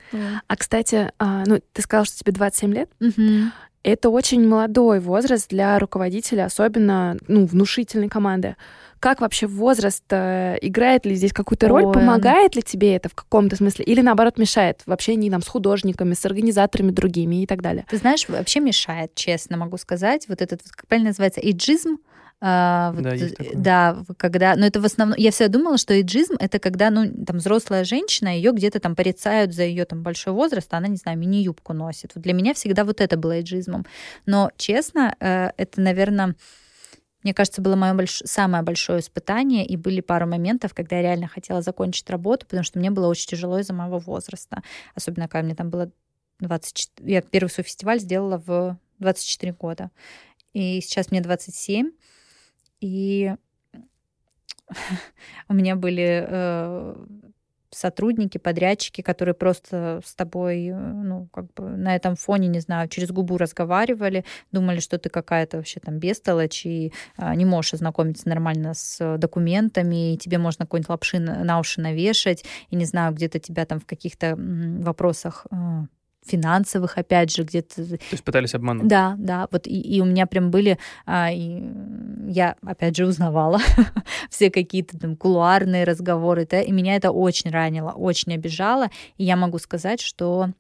[0.47, 2.91] А кстати, а, ну ты сказал, что тебе 27 лет.
[3.83, 8.57] Это очень молодой возраст для руководителя, особенно ну, внушительной команды.
[8.99, 11.85] Как вообще возраст э, играет ли здесь какую-то роль?
[11.85, 11.95] Ой.
[11.95, 13.87] Помогает ли тебе это в каком-то смысле?
[13.87, 17.87] Или наоборот мешает в общении там, с художниками, с организаторами другими и так далее?
[17.89, 20.29] Ты знаешь, вообще мешает, честно могу сказать.
[20.29, 21.97] Вот этот, как правильно называется, эйджизм,
[22.43, 23.55] а, вот, да, есть такое.
[23.55, 27.37] да, когда, но это в основном, я всегда думала, что эйджизм это когда, ну, там
[27.37, 31.19] взрослая женщина, ее где-то там порицают за ее там большой возраст, а она, не знаю,
[31.19, 32.13] мини-юбку носит.
[32.15, 33.85] Вот для меня всегда вот это было эйджизмом.
[34.25, 36.35] Но, честно, э, это, наверное,
[37.23, 38.23] мне кажется, было мое больш...
[38.25, 42.79] самое большое испытание, и были пару моментов, когда я реально хотела закончить работу, потому что
[42.79, 44.63] мне было очень тяжело из-за моего возраста.
[44.95, 45.91] Особенно, когда мне там было
[46.39, 47.13] 24...
[47.13, 49.91] Я первый свой фестиваль сделала в 24 года.
[50.55, 51.91] И сейчас мне 27,
[52.81, 53.35] и
[55.49, 56.97] у меня были э,
[57.71, 62.89] сотрудники, подрядчики, которые просто с тобой, э, ну, как бы на этом фоне, не знаю,
[62.89, 68.29] через губу разговаривали, думали, что ты какая-то вообще там бестолочь и а, не можешь ознакомиться
[68.29, 73.39] нормально с документами, и тебе можно какой-нибудь лапши на уши навешать, и не знаю, где-то
[73.39, 75.57] тебя там в каких-то вопросах э,
[76.31, 77.75] финансовых, опять же, где-то.
[77.85, 78.87] То есть пытались обмануть.
[78.89, 79.49] Да, да.
[79.51, 81.63] Вот и, и у меня прям были, а, и
[82.29, 83.59] я опять же узнавала
[84.31, 89.37] все какие-то там кулуарные разговоры, да, и меня это очень ранило, очень обижало, и я
[89.37, 90.51] могу сказать, что,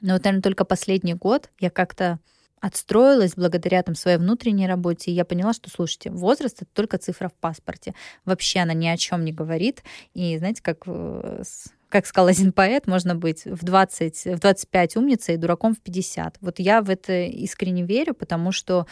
[0.00, 2.18] ну, вот, наверное, только последний год я как-то
[2.60, 7.28] отстроилась благодаря там своей внутренней работе, и я поняла, что, слушайте, возраст— это только цифра
[7.28, 7.92] в паспорте.
[8.24, 9.82] Вообще она ни о чем не говорит.
[10.14, 11.42] И знаете, как э,
[11.92, 16.38] как сказал один поэт, можно быть в 20, в 25 умницей и дураком в 50.
[16.40, 18.86] Вот я в это искренне верю, потому что,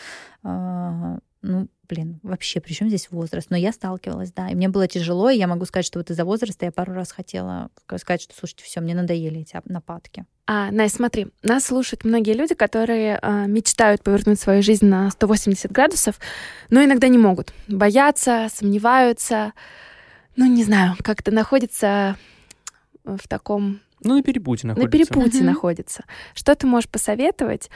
[0.44, 3.48] э, ну, блин, вообще, при чем здесь возраст?
[3.50, 6.26] Но я сталкивалась, да, и мне было тяжело, и я могу сказать, что вот из-за
[6.26, 10.26] возраста я пару раз хотела сказать, что, слушайте, все, мне надоели эти нападки.
[10.46, 15.72] А, Настя, смотри, нас слушают многие люди, которые э, мечтают повернуть свою жизнь на 180
[15.72, 16.16] градусов,
[16.68, 17.54] но иногда не могут.
[17.66, 19.54] Боятся, сомневаются,
[20.36, 22.16] ну, не знаю, как-то находятся
[23.04, 23.80] в таком...
[24.02, 24.86] Ну, на перепуте находится.
[24.86, 25.46] На перепуте угу.
[25.46, 26.04] находится.
[26.34, 27.70] Что ты можешь посоветовать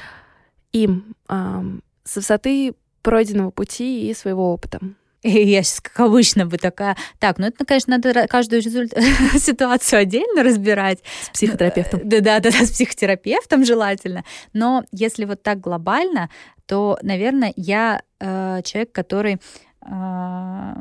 [0.72, 4.80] им эм, с высоты пройденного пути и своего опыта?
[5.26, 6.96] Я сейчас, как обычно, бы такая...
[7.18, 8.60] Так, ну это, конечно, надо каждую
[9.38, 11.02] ситуацию отдельно разбирать.
[11.22, 12.00] С психотерапевтом.
[12.04, 14.22] Да-да-да, с психотерапевтом желательно.
[14.52, 16.28] Но если вот так глобально,
[16.66, 19.40] то, наверное, я э, человек, который...
[19.86, 20.74] Э,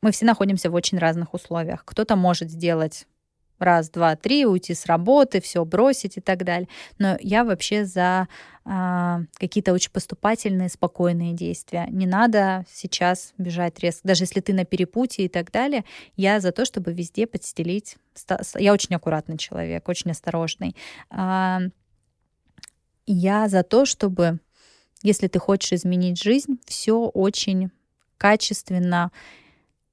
[0.00, 1.84] мы все находимся в очень разных условиях.
[1.84, 3.06] Кто-то может сделать
[3.58, 6.68] раз, два, три, уйти с работы, все бросить и так далее.
[6.98, 8.28] Но я вообще за
[8.64, 11.86] а, какие-то очень поступательные, спокойные действия.
[11.90, 14.08] Не надо сейчас бежать резко.
[14.08, 15.84] Даже если ты на перепутье и так далее,
[16.16, 17.96] я за то, чтобы везде подстелить.
[18.56, 20.74] Я очень аккуратный человек, очень осторожный.
[21.10, 21.60] А,
[23.06, 24.40] я за то, чтобы,
[25.02, 27.70] если ты хочешь изменить жизнь, все очень
[28.18, 29.12] качественно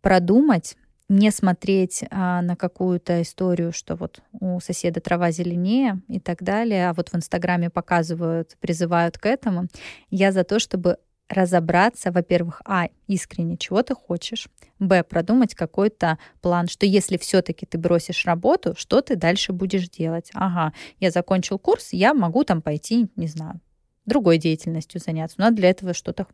[0.01, 0.76] продумать,
[1.10, 6.89] не смотреть а, на какую-то историю, что вот у соседа трава зеленее и так далее,
[6.89, 9.68] а вот в Инстаграме показывают, призывают к этому.
[10.10, 10.97] Я за то, чтобы
[11.30, 14.49] разобраться, во-первых, а, искренне, чего ты хочешь,
[14.80, 20.30] б, продумать какой-то план, что если все-таки ты бросишь работу, что ты дальше будешь делать?
[20.34, 23.60] Ага, я закончил курс, я могу там пойти, не знаю,
[24.06, 25.36] другой деятельностью заняться.
[25.39, 26.28] Но для этого что-то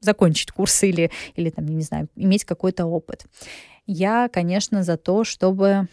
[0.00, 3.26] закончить курсы или, или там, не знаю, иметь какой-то опыт.
[3.86, 5.88] Я, конечно, за то, чтобы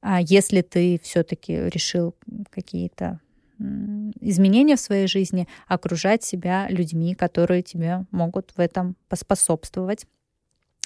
[0.00, 2.14] а если ты все-таки решил
[2.50, 3.20] какие-то
[4.20, 10.06] изменения в своей жизни, окружать себя людьми, которые тебе могут в этом поспособствовать.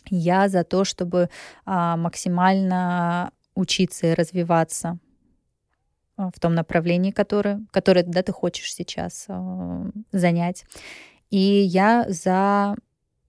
[0.09, 1.29] Я за то, чтобы
[1.67, 4.99] а, максимально учиться и развиваться
[6.17, 10.65] в том направлении, которое, которое да, ты хочешь сейчас а, занять.
[11.31, 12.77] И я за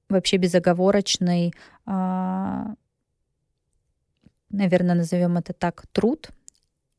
[0.10, 1.54] вообще безоговорочный,
[1.86, 2.74] а,
[4.50, 6.30] наверное, назовем это так, труд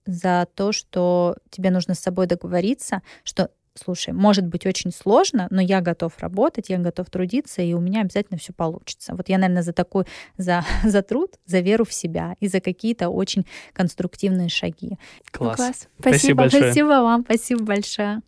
[0.07, 5.61] за то, что тебе нужно с собой договориться, что слушай, может быть очень сложно, но
[5.61, 9.15] я готов работать, я готов трудиться, и у меня обязательно все получится.
[9.15, 10.05] Вот я, наверное, за такой,
[10.37, 14.99] за, за труд, за веру в себя и за какие-то очень конструктивные шаги.
[15.31, 15.57] Класс.
[15.57, 15.89] Класс.
[15.99, 15.99] Спасибо.
[16.01, 16.63] Спасибо большое.
[16.63, 18.23] Спасибо вам, спасибо большое.